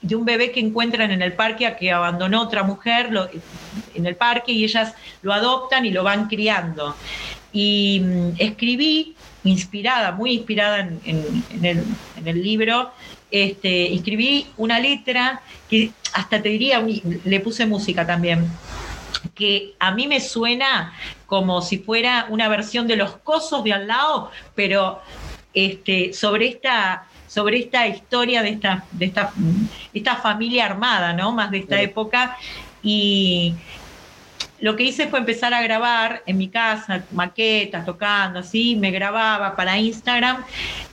[0.07, 3.11] de un bebé que encuentran en el parque a que abandonó otra mujer
[3.95, 6.97] en el parque y ellas lo adoptan y lo van criando.
[7.53, 11.85] Y mm, escribí, inspirada, muy inspirada en
[12.25, 12.93] el libro,
[13.31, 16.85] este, escribí una letra que hasta te diría,
[17.25, 18.47] le puse música también,
[19.35, 20.93] que a mí me suena
[21.27, 25.01] como si fuera una versión de los cosos de al lado, pero
[25.53, 29.35] este, sobre esta sobre esta historia de esta, de esta,
[29.93, 31.33] esta familia armada, ¿no?
[31.33, 31.83] Más de esta Sí.
[31.83, 32.35] época.
[32.83, 33.55] Y
[34.61, 39.55] lo que hice fue empezar a grabar en mi casa, maquetas, tocando, así, me grababa
[39.55, 40.47] para Instagram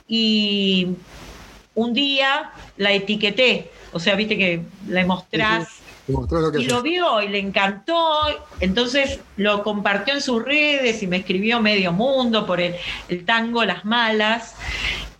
[0.06, 0.88] y
[1.74, 5.68] un día la etiqueté, o sea, viste que le mostrás
[6.06, 8.20] lo que y lo vio y le encantó,
[8.60, 12.74] entonces lo compartió en sus redes y me escribió medio mundo por el,
[13.08, 14.54] el tango Las Malas.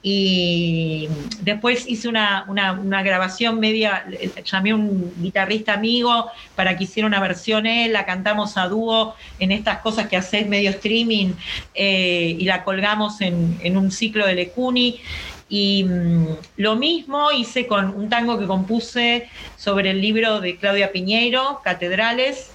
[0.07, 1.09] Y
[1.41, 4.05] después hice una, una- una grabación media,
[4.45, 9.15] llamé a un guitarrista amigo para que hiciera una versión él, la cantamos a dúo
[9.39, 11.33] en estas cosas que haces medio streaming
[11.75, 15.01] eh, y la colgamos en, en un ciclo de Lecuni.
[15.49, 16.27] Y mm,
[16.59, 22.51] lo mismo hice con un tango que compuse sobre el libro de Claudia Piñeiro, Catedrales.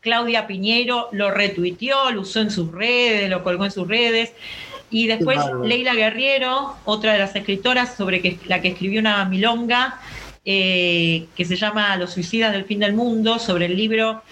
[0.00, 4.32] Claudia Piñeiro lo retuiteó, lo usó en sus redes, lo colgó en sus redes.
[4.90, 10.00] Y después Leila Guerriero, otra de las escritoras sobre que, la que escribió una milonga
[10.44, 14.22] eh, que se llama Los suicidas del fin del mundo, sobre el libro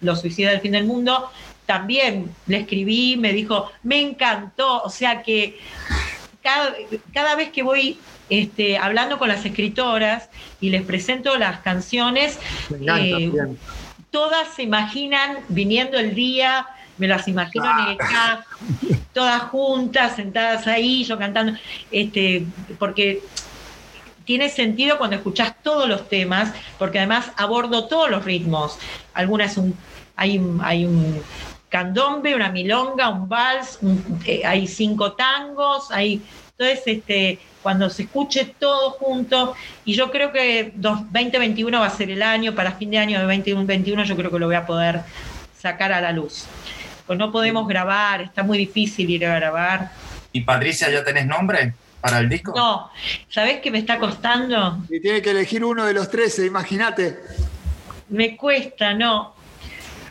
[0.00, 1.30] Los suicidas del fin del mundo,
[1.66, 5.58] también le escribí, me dijo, me encantó, o sea que
[7.12, 7.98] cada, vez que voy
[8.30, 10.30] este, hablando con las escritoras
[10.60, 12.38] y les presento las canciones,
[12.70, 13.30] eh,
[14.10, 18.44] todas se imaginan viniendo el día, me las imagino en el ah.
[19.12, 21.52] todas juntas, sentadas ahí, yo cantando,
[21.90, 22.44] este,
[22.78, 23.22] porque
[24.24, 28.78] tiene sentido cuando escuchás todos los temas, porque además abordo todos los ritmos.
[29.14, 29.74] Algunas un,
[30.16, 31.22] hay, hay un
[31.68, 33.78] candombe, una milonga, un vals,
[34.26, 36.22] eh, hay cinco tangos, hay
[36.58, 39.54] entonces este cuando se escuche todo junto
[39.84, 43.24] y yo creo que 2021 va a ser el año para fin de año de
[43.24, 45.02] 2021 yo creo que lo voy a poder
[45.56, 46.46] sacar a la luz.
[47.08, 49.90] Pues no podemos grabar, está muy difícil ir a grabar.
[50.32, 51.74] ¿Y Patricia ya tenés nombre?
[52.00, 52.52] para el disco?
[52.54, 52.90] No,
[53.28, 54.78] ¿sabés qué me está costando?
[54.88, 57.18] Y tiene que elegir uno de los 13, imagínate.
[58.08, 59.34] Me cuesta, no.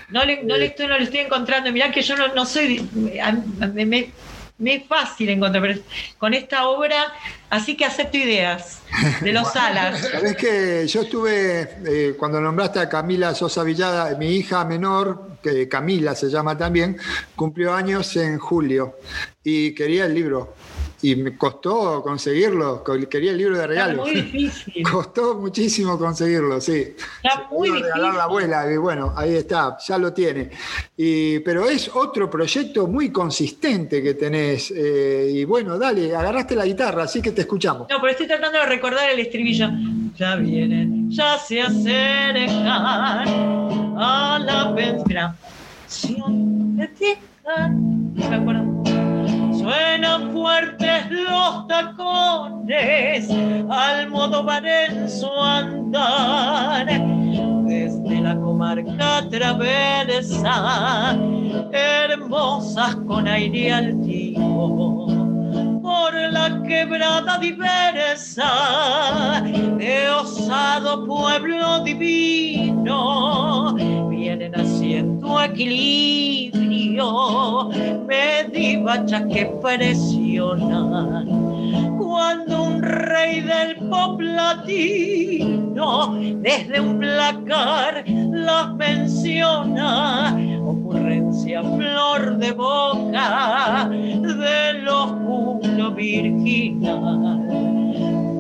[0.10, 1.72] No le, no le, estoy, no le estoy encontrando.
[1.72, 2.88] Mirá que yo no, no soy.
[2.94, 4.12] Me, me,
[4.58, 5.80] me, es fácil encontrar, pero
[6.18, 7.14] con esta obra,
[7.50, 8.82] así que acepto ideas
[9.22, 10.00] de los alas.
[10.10, 15.68] Sabés que yo estuve, eh, cuando nombraste a Camila Sosa Villada, mi hija menor, que
[15.68, 16.98] Camila se llama también,
[17.36, 18.98] cumplió años en julio
[19.44, 20.54] y quería el libro
[21.02, 22.84] y me costó conseguirlo.
[23.10, 24.04] Quería el libro de regalo.
[24.04, 24.84] muy difícil.
[24.92, 26.96] Costó muchísimo conseguirlo, sí.
[27.24, 27.86] Está muy difícil.
[27.86, 30.50] regalar la abuela y bueno, ahí está, ya lo tiene.
[30.96, 34.72] Y, pero es otro proyecto muy consistente que tenés.
[34.76, 37.88] Eh, y bueno, dale, agarraste la guitarra, así que te escuchamos.
[37.90, 39.70] No, pero estoy tratando de recordar el estribillo.
[40.16, 43.28] Ya vienen, ya se acercan
[44.00, 45.36] a la pensión
[46.98, 47.18] ti.
[47.46, 48.97] No me acuerdo.
[49.68, 53.30] Suenan fuertes los tacones
[53.70, 56.86] al modo en su andar.
[57.66, 61.18] Desde la comarca traversa,
[61.74, 65.17] hermosas con aire altivo
[66.32, 69.44] la quebrada diversa
[69.78, 73.76] de osado pueblo divino
[74.10, 77.70] vienen haciendo equilibrio
[78.08, 81.28] medivachas que presionan.
[81.98, 90.36] Cuando un rey del pop latino desde un placar las menciona
[91.08, 95.16] ocurrencia flor de boca de los
[95.96, 97.48] virginal,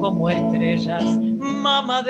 [0.01, 1.03] como estrellas
[1.39, 2.03] mamaderas,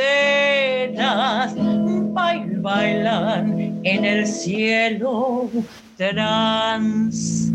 [2.59, 5.47] bailan en el cielo
[5.95, 7.51] trans.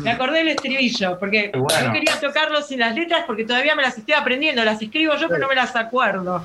[0.00, 3.98] Me acordé del estribillo, porque yo quería tocarlo sin las letras porque todavía me las
[3.98, 6.42] estoy aprendiendo, las escribo yo, pero no me las acuerdo.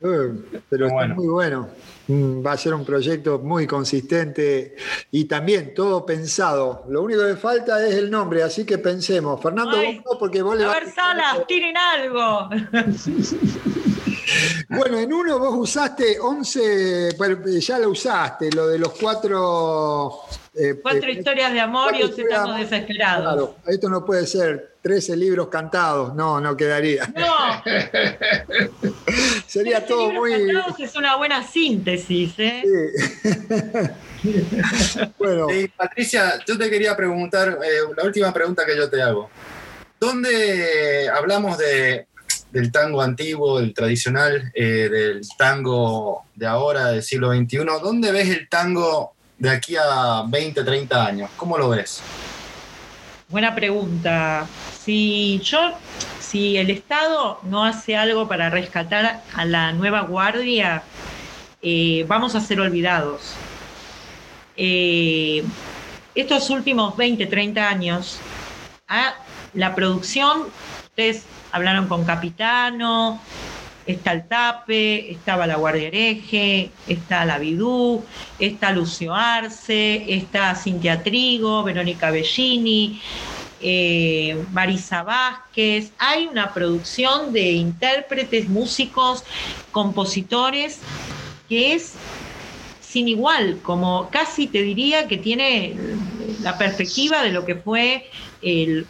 [0.00, 1.66] pero está muy bueno.
[2.10, 4.74] Va a ser un proyecto muy consistente
[5.10, 6.84] y también todo pensado.
[6.88, 9.40] Lo único que falta es el nombre, así que pensemos.
[9.40, 9.76] Fernando,
[10.18, 12.48] porque vos le A ver, Salas, tiren algo.
[14.68, 17.16] Bueno, en uno vos usaste 11,
[17.60, 20.20] ya lo usaste, lo de los cuatro...
[20.54, 23.22] Eh, cuatro eh, historias de amor y 11 estamos desesperados.
[23.22, 27.06] Claro, esto no puede ser 13 libros cantados, no, no quedaría.
[27.14, 27.62] No.
[29.46, 30.46] Sería todo muy...
[30.46, 32.62] Cantados es una buena síntesis, ¿eh?
[32.64, 33.90] Sí.
[35.18, 35.46] bueno.
[35.76, 39.30] Patricia, yo te quería preguntar, eh, la última pregunta que yo te hago.
[40.00, 42.06] ¿Dónde hablamos de
[42.52, 47.58] del tango antiguo, del tradicional, eh, del tango de ahora, del siglo XXI.
[47.82, 51.30] ¿Dónde ves el tango de aquí a 20, 30 años?
[51.36, 52.02] ¿Cómo lo ves?
[53.28, 54.46] Buena pregunta.
[54.82, 55.72] Si yo,
[56.20, 60.82] si el Estado no hace algo para rescatar a la nueva guardia,
[61.62, 63.34] eh, vamos a ser olvidados.
[64.56, 65.44] Eh,
[66.14, 68.18] estos últimos 20, 30 años,
[69.54, 70.48] la producción,
[70.88, 73.20] ustedes hablaron con Capitano,
[73.86, 78.04] está el Tape, estaba la Guardia Hereje, está la Vidú,
[78.38, 83.00] está Lucio Arce, está Cintia Trigo, Verónica Bellini,
[83.60, 85.92] eh, Marisa Vázquez.
[85.98, 89.24] Hay una producción de intérpretes, músicos,
[89.70, 90.80] compositores
[91.48, 91.94] que es
[92.80, 95.76] sin igual, como casi te diría que tiene
[96.40, 98.10] la perspectiva de lo que fue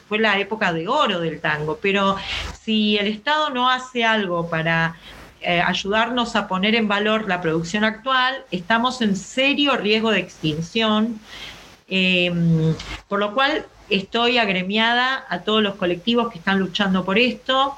[0.08, 2.16] fue la época de oro del tango, pero
[2.62, 4.96] si el Estado no hace algo para
[5.40, 11.18] eh, ayudarnos a poner en valor la producción actual, estamos en serio riesgo de extinción,
[11.88, 12.74] em,
[13.08, 17.74] por lo cual estoy agremiada a todos los colectivos que están luchando por esto,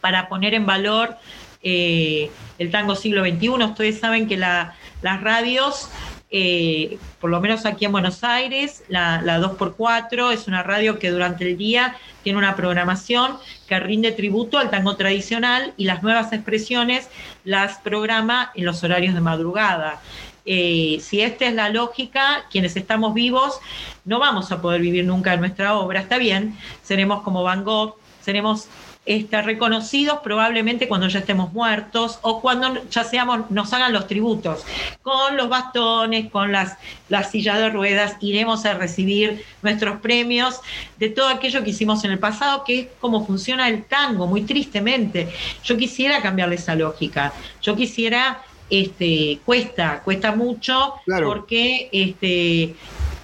[0.00, 1.16] para poner en valor
[1.62, 3.48] eh, el tango siglo XXI.
[3.48, 5.90] Ustedes saben que las radios
[6.30, 11.48] eh, por lo menos aquí en Buenos Aires, la, 2x4 es una radio que durante
[11.48, 17.08] el día tiene una programación que rinde tributo al tango tradicional y las nuevas expresiones
[17.44, 20.02] las programa en los horarios de madrugada.
[20.44, 23.58] Eh, si esta es la lógica, quienes estamos vivos
[24.04, 27.96] no vamos a poder vivir nunca en nuestra obra, está bien, seremos como Van Gogh,
[28.20, 28.68] seremos
[29.08, 34.66] este, reconocidos probablemente cuando ya estemos muertos o cuando ya seamos, nos hagan los tributos.
[35.00, 36.76] Con los bastones, con las,
[37.08, 40.60] las sillas de ruedas, iremos a recibir nuestros premios
[40.98, 44.42] de todo aquello que hicimos en el pasado, que es como funciona el tango, muy
[44.42, 45.32] tristemente.
[45.64, 47.32] Yo quisiera cambiarle esa lógica.
[47.62, 50.92] Yo quisiera este, cuesta, cuesta mucho
[51.24, 52.74] porque este,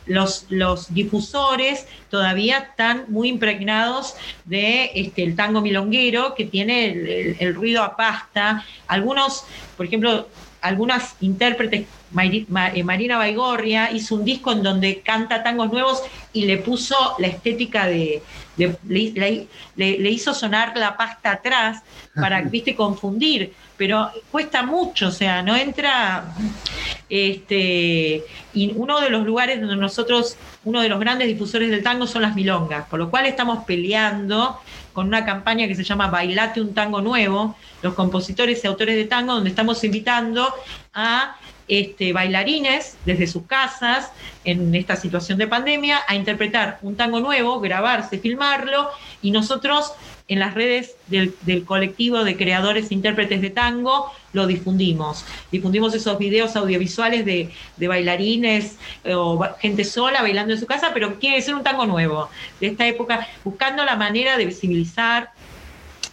[0.06, 4.14] los, los difusores todavía están muy impregnados
[4.44, 8.64] de este, el tango milonguero que tiene el, ruido a pasta.
[8.86, 9.44] Algunos,
[9.76, 10.28] por ejemplo,
[10.60, 16.02] algunas intérpretes, eh, Marina Baigorria hizo un disco en donde canta tangos nuevos
[16.32, 18.22] y le puso la estética de,
[18.56, 21.82] le, hizo sonar la pasta atrás
[22.14, 26.34] para, viste, confundir, pero cuesta mucho, o sea, no entra,
[27.08, 32.06] este, y uno de los lugares donde nosotros, uno de los grandes difusores del tango
[32.06, 34.60] son las milongas, por lo cual estamos peleando
[34.92, 39.04] con una campaña que se llama Bailate un tango nuevo, los compositores y autores de
[39.04, 40.54] tango, donde estamos invitando
[40.94, 41.36] a
[41.66, 44.12] este, bailarines desde sus casas
[44.44, 48.90] en esta situación de pandemia a interpretar un tango nuevo, grabarse, filmarlo
[49.22, 49.92] y nosotros
[50.26, 51.34] en las redes del,
[51.64, 55.24] colectivo de creadores e intérpretes de tango lo difundimos.
[55.52, 61.18] Difundimos esos videos audiovisuales de, bailarines eh, o gente sola bailando en su casa, pero
[61.18, 62.30] quiere ser un tango nuevo
[62.60, 65.30] de esta época, buscando la manera de visibilizar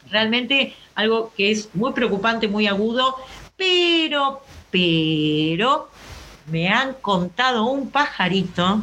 [0.09, 3.15] realmente algo que es muy preocupante, muy agudo,
[3.55, 5.89] pero pero
[6.49, 8.81] me han contado un pajarito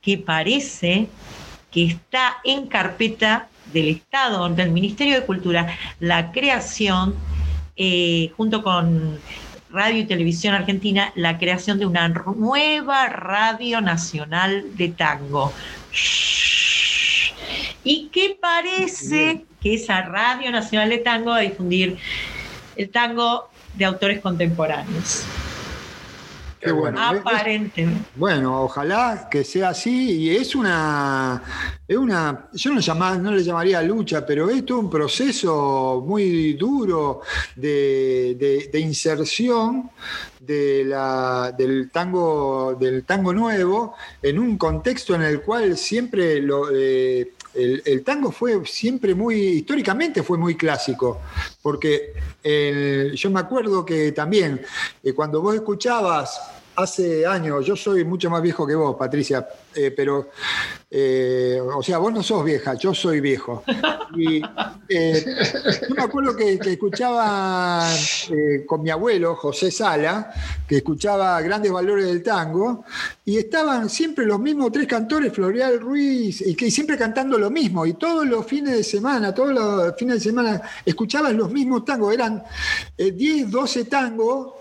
[0.00, 1.08] que parece
[1.70, 7.14] que está en carpeta del Estado, del Ministerio de Cultura, la creación,
[7.76, 9.18] eh, junto con
[9.70, 15.52] Radio y Televisión Argentina, la creación de una nueva Radio Nacional de Tango.
[17.84, 21.96] Y que parece que esa Radio Nacional de Tango va a difundir
[22.76, 25.24] el tango de autores contemporáneos.
[26.62, 27.00] Qué bueno.
[27.00, 28.08] Aparentemente.
[28.14, 30.12] Bueno, ojalá que sea así.
[30.12, 31.42] Y es una,
[31.88, 37.22] es una yo no, no le llamaría lucha, pero es un proceso muy duro
[37.56, 39.90] de, inserción
[40.38, 46.68] de la, del, tango, del tango nuevo en un contexto en el cual siempre lo,
[46.72, 51.20] eh, el, tango fue siempre muy, históricamente fue muy clásico,
[51.60, 52.14] porque
[53.14, 54.60] yo me acuerdo que también
[55.02, 56.40] eh, cuando vos escuchabas
[56.76, 60.30] hace años, yo soy mucho más viejo que vos, Patricia, eh, pero,
[60.90, 63.62] eh, o sea, vos no sos vieja, yo soy viejo.
[64.14, 64.42] Y
[64.88, 65.24] eh,
[65.88, 67.88] yo me acuerdo que, escuchaba
[68.66, 70.32] con mi abuelo, José Sala,
[70.68, 72.84] que escuchaba grandes valores del tango,
[73.24, 77.86] y estaban siempre los mismos tres cantores, Floreal Ruiz, y que siempre cantando lo mismo,
[77.86, 82.12] y todos los fines de semana, todos los fines de semana, escuchaban los mismos tangos,
[82.12, 82.42] eran
[82.96, 84.54] 10, 12 tangos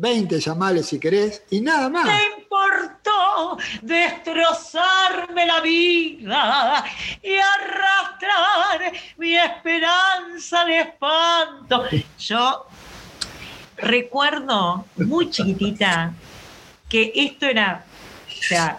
[0.00, 2.08] 20 llamales si querés, y nada más.
[2.08, 6.84] ¿Qué importó destrozarme la vida
[7.22, 11.84] y arrastrar mi esperanza de espanto?
[12.18, 12.66] Yo
[13.76, 16.12] recuerdo muy chiquitita
[16.88, 17.84] que esto era,
[18.26, 18.78] o sea,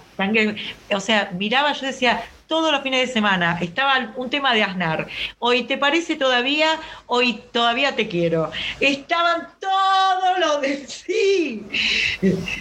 [0.94, 3.58] o sea, miraba, yo decía, todos los fines de semana.
[3.62, 5.08] Estaba un tema de Aznar.
[5.40, 6.68] Hoy te parece todavía,
[7.06, 8.52] hoy todavía te quiero.
[8.82, 11.66] Estaban todos los de sí.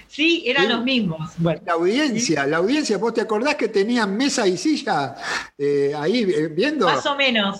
[0.06, 1.32] Sí, eran los mismos.
[1.42, 5.16] La audiencia, la audiencia, ¿vos te acordás que tenían mesa y silla
[5.58, 6.86] eh, ahí eh, viendo?
[6.86, 7.58] Más o menos.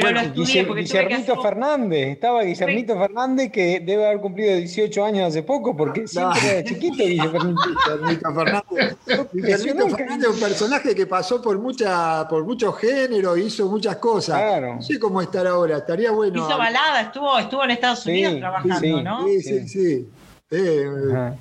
[0.00, 5.28] Pero lo estudié porque Guillermito Fernández, estaba Guillermito Fernández que debe haber cumplido 18 años
[5.28, 8.96] hace poco porque siempre era chiquito Guillermito Fernández.
[9.32, 14.38] Guillermito Fernández es un personaje que pasó por mucha, por muchos géneros, hizo muchas cosas.
[14.38, 14.76] Claro.
[14.76, 16.46] No sé cómo estar ahora, estaría bueno.
[16.46, 19.26] Hizo balada, estuvo, estuvo en Estados Unidos trabajando, ¿no?
[19.26, 20.08] Sí, sí, sí.
[20.50, 21.32] Eh,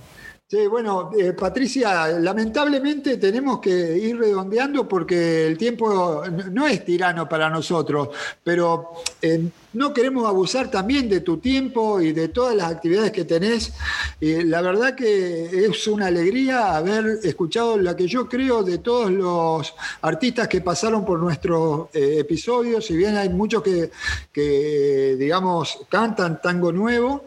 [0.50, 7.28] Sí, bueno, eh, Patricia, lamentablemente tenemos que ir redondeando porque el tiempo no es tirano
[7.28, 8.10] para nosotros,
[8.46, 13.26] pero eh, no queremos abusar también de tu tiempo y de todas las actividades que
[13.26, 13.74] tenés.
[14.20, 19.74] la verdad que es una alegría haber escuchado la que yo creo de todos los
[20.02, 26.72] artistas que pasaron por nuestros eh, episodios, si bien hay muchos que, digamos, cantan tango
[26.72, 27.26] nuevo.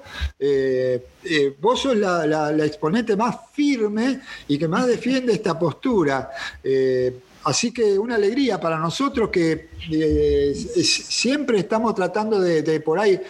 [1.60, 6.30] vos sos la exponente más firme y que más defiende esta postura.
[6.62, 7.14] Eh,
[7.44, 13.20] así que una alegría para nosotros que eh, siempre estamos tratando de, por ahí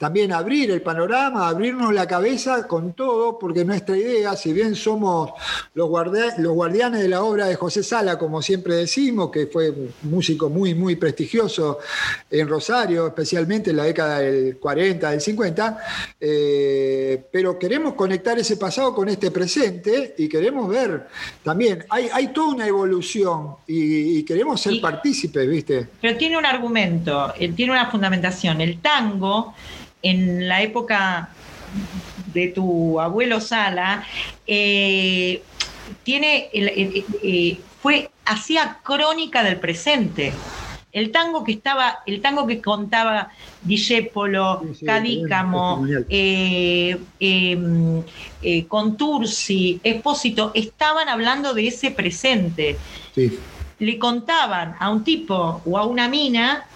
[0.00, 5.32] también abrir el panorama, abrirnos la cabeza con todo, porque nuestra idea, si bien somos
[5.74, 5.90] los,
[6.38, 10.48] los guardianes de la obra de José Sala, como siempre decimos, que fue un músico
[10.48, 11.80] muy, muy prestigioso
[12.30, 15.78] en Rosario, especialmente en la década del 40, del 50,
[16.18, 21.08] eh, pero queremos conectar ese pasado con este presente y queremos ver
[21.42, 25.88] también, hay, hay toda una evolución y, queremos ser partícipes, ¿viste?
[26.00, 28.60] pero tiene un argumento, eh, tiene una fundamentación.
[28.60, 29.54] El tango,
[30.02, 31.36] en la época
[32.16, 34.04] de tu abuelo Sala,
[34.46, 35.42] eh,
[36.02, 40.42] tiene eh, fue hacía crónica del presente.
[40.92, 48.02] El tango que estaba, el tango que contaba Discépolo, Cadícamo, em,
[48.66, 52.76] Contursi, Espósito, estaban hablando de ese presente.
[53.14, 53.30] Sí
[53.80, 56.66] le contaban a un tipo o a una mina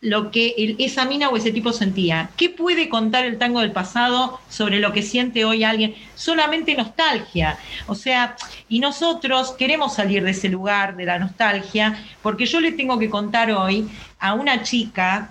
[0.00, 2.30] lo que esa mina o ese tipo sentía.
[2.36, 5.94] ¿Qué puede contar el tango del pasado sobre lo que siente hoy alguien?
[6.14, 7.58] Solamente nostalgia.
[7.86, 8.36] O sea,
[8.68, 13.10] y nosotros queremos salir de ese lugar, de la nostalgia, porque yo le tengo que
[13.10, 15.30] contar hoy a una chica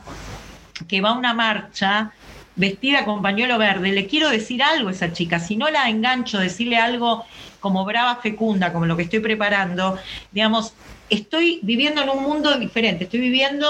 [0.88, 2.12] que va a una marcha
[2.56, 6.40] vestida con pañuelo verde, le quiero decir algo a esa chica, si no la engancho,
[6.40, 7.24] decirle algo
[7.62, 9.98] como brava fecunda, como lo que estoy preparando,
[10.34, 10.74] digamos,
[11.10, 13.68] estoy viviendo en un mundo diferente, estoy viviendo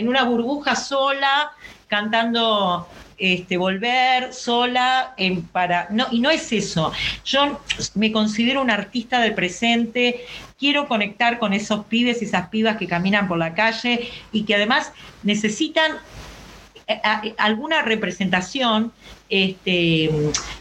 [0.00, 1.52] en una burbuja sola,
[1.86, 5.14] cantando este, volver sola
[5.52, 6.90] para no y no es eso.
[7.24, 7.60] Yo
[7.94, 10.24] me considero un artista del presente
[10.58, 14.54] quiero conectar con esos pibes y esas pibas que caminan por la calle y que
[14.54, 15.92] además necesitan
[16.86, 17.00] eh,
[17.38, 18.92] alguna representación,
[19.30, 20.10] este,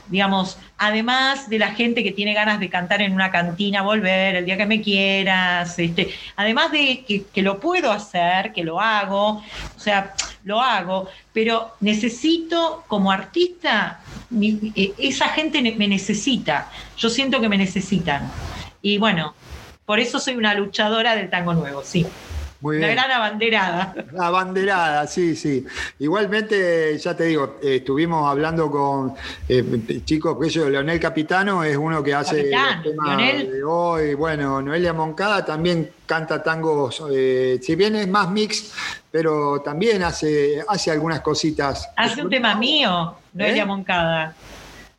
[0.08, 4.46] digamos, además de la gente que tiene ganas de cantar en una cantina, volver el
[4.46, 9.44] día que me quieras, este, además de que, lo puedo hacer, que lo hago,
[9.76, 10.14] o sea,
[10.44, 14.00] lo hago, pero necesito como artista,
[14.40, 18.32] eh, esa gente me necesita, yo siento que me necesitan.
[18.82, 19.34] Y bueno,
[19.86, 22.06] por eso soy una luchadora del tango nuevo, sí.
[22.62, 23.96] Muy Una gran abanderada.
[24.20, 25.66] Abanderada, sí, sí.
[26.00, 29.14] Igualmente, ya te digo, eh, estuvimos hablando con
[29.48, 34.14] eh, chicos, que yo, Leonel Capitano es uno que hace de hoy.
[34.14, 38.74] Bueno, Noelia Moncada también canta tangos, eh, si bien es más mix,
[39.10, 41.90] pero también hace, hace algunas cositas.
[41.96, 44.36] Hace un tema mío, Noelia Moncada.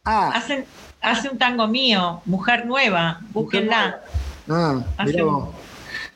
[0.02, 0.32] Ah.
[0.34, 0.64] Hace,
[1.02, 4.00] hace un tango mío, Mujer Nueva, búsquenla.
[4.48, 4.82] Ah,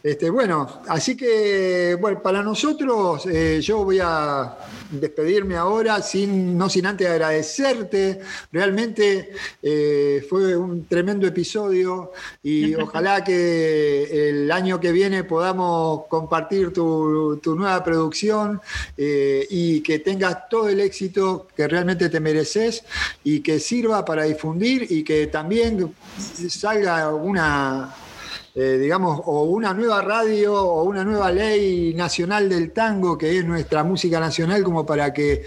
[0.05, 4.55] este, bueno, así que bueno, para nosotros eh, yo voy a
[4.91, 8.21] despedirme ahora, sin, no sin antes agradecerte.
[8.53, 9.31] Realmente
[9.63, 12.13] eh, fue un tremendo episodio
[12.43, 18.61] y ojalá que el año que viene podamos compartir tu, nueva producción
[18.99, 22.85] eh, y que tengas todo el éxito que realmente te mereces
[23.25, 25.95] y que sirva para difundir y que también
[26.51, 28.04] salga una
[28.57, 33.45] eh, digamos, o una nueva radio o una nueva ley nacional del tango, que es
[33.45, 35.45] nuestra música nacional, como para que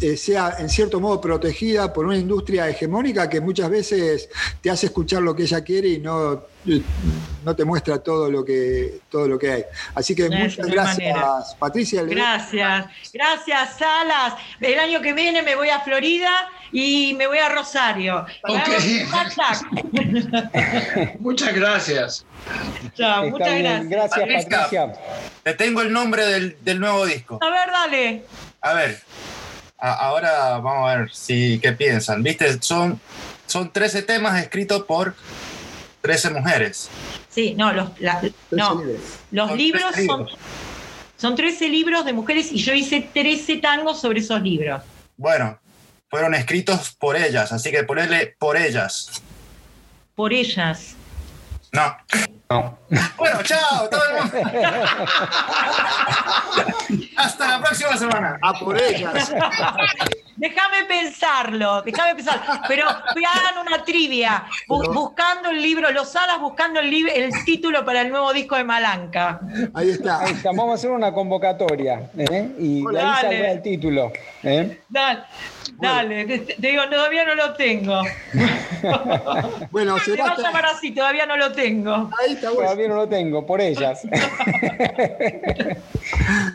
[0.00, 4.30] eh, sea en cierto modo protegida por una industria hegemónica que muchas veces
[4.62, 6.42] te hace escuchar lo que ella quiere y no,
[7.44, 9.64] no te muestra todo lo que, todo lo que hay.
[9.94, 12.02] Así que muchas gracias, Patricia.
[12.04, 14.34] Gracias, gracias, Salas.
[14.58, 16.30] El año que viene me voy a Florida
[16.72, 18.26] y me voy a Rosario.
[21.18, 22.26] muchas gracias.
[22.94, 23.88] Chao, muchas gracias.
[23.88, 24.92] Gracias, Patricia.
[25.42, 27.38] Te tengo el nombre del, nuevo disco.
[27.40, 28.24] A ver, dale.
[28.60, 29.00] A ver,
[29.78, 32.22] ahora vamos a ver si qué piensan.
[32.22, 33.00] Viste, son,
[33.46, 35.14] son 13 temas escritos por
[36.02, 36.90] 13 mujeres.
[37.28, 37.90] Sí, no, los,
[38.50, 38.82] no,
[39.30, 40.28] los libros son,
[41.16, 44.82] son 13 libros de mujeres y yo hice 13 tangos sobre esos libros.
[45.16, 45.58] Bueno,
[46.10, 49.22] fueron escritos por ellas, así que ponerle por ellas.
[50.14, 50.94] Por ellas.
[51.72, 51.96] No.
[52.50, 52.78] No.
[53.18, 53.88] Bueno, chao.
[53.90, 54.38] todo el mundo.
[57.16, 58.38] Hasta la próxima semana.
[58.40, 59.30] A por ellas.
[60.36, 62.40] Déjame pensarlo, déjame pensar.
[62.68, 68.00] Pero hagan una trivia, bu- buscando el libro, los alas buscando el, el título para
[68.02, 69.40] el nuevo disco de Malanca.
[69.74, 70.20] Ahí está.
[70.20, 72.50] Ahí está, Vamos a hacer una convocatoria ¿eh?
[72.58, 74.12] y de ahí saldrá el título.
[74.44, 74.80] ¿eh?
[74.88, 75.24] Dale,
[75.80, 78.02] dale, te, te digo, todavía no lo tengo.
[79.72, 82.10] Bueno, Se será va a llamar así, todavía no lo tengo.
[82.20, 82.64] Ahí está bueno.
[82.64, 84.02] Todavía no lo tengo, por ellas.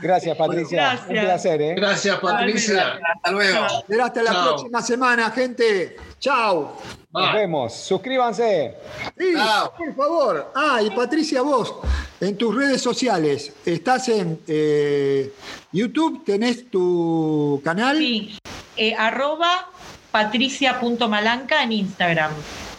[0.02, 0.82] Gracias, Patricia.
[0.82, 1.10] Gracias.
[1.10, 1.76] Un placer, ¿eh?
[1.76, 3.00] Gracias, Patricia.
[3.16, 3.68] Hasta luego.
[3.88, 4.48] Será hasta la Chao.
[4.48, 5.96] próxima semana, gente.
[6.20, 6.78] Chao.
[7.12, 7.74] Nos vemos.
[7.74, 8.76] Suscríbanse.
[9.18, 9.34] Sí,
[9.78, 10.52] por favor.
[10.56, 11.76] Ah, y Patricia, vos,
[12.20, 15.32] en tus redes sociales, estás en eh,
[15.72, 17.98] YouTube, tenés tu canal.
[17.98, 18.38] Sí,
[18.76, 19.68] eh, arroba
[20.12, 22.32] patricia.malanca en Instagram.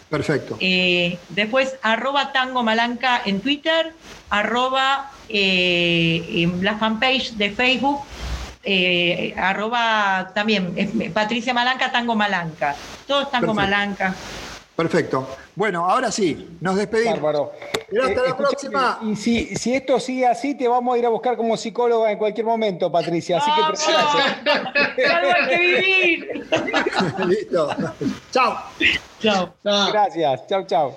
[0.08, 0.56] Perfecto.
[0.60, 3.92] Eh, después, arroba tango malanca en Twitter,
[4.30, 8.02] arroba eh, en la fanpage de Facebook,
[8.62, 12.76] eh, arroba también Patricia Malanca, tango malanca.
[13.06, 13.54] Todo es tango Perfecto.
[13.54, 14.14] malanca.
[14.76, 15.28] Perfecto.
[15.55, 17.14] Bueno, ahora sí, nos despedimos.
[17.14, 17.52] Bárbaro.
[17.88, 18.98] Será hasta la escuchame, próxima.
[19.02, 22.18] Y si, si esto sigue así, te vamos a ir a buscar como psicóloga en
[22.18, 23.38] cualquier momento, Patricia.
[23.38, 23.62] Así que
[24.42, 25.06] prepárate.
[25.06, 26.48] ¡Algo hay que vivir!
[27.26, 27.68] Listo.
[28.32, 28.59] Chao.
[29.20, 29.55] Chao.
[29.62, 29.92] Chao.
[29.92, 30.46] Gracias.
[30.48, 30.96] Chau, chau.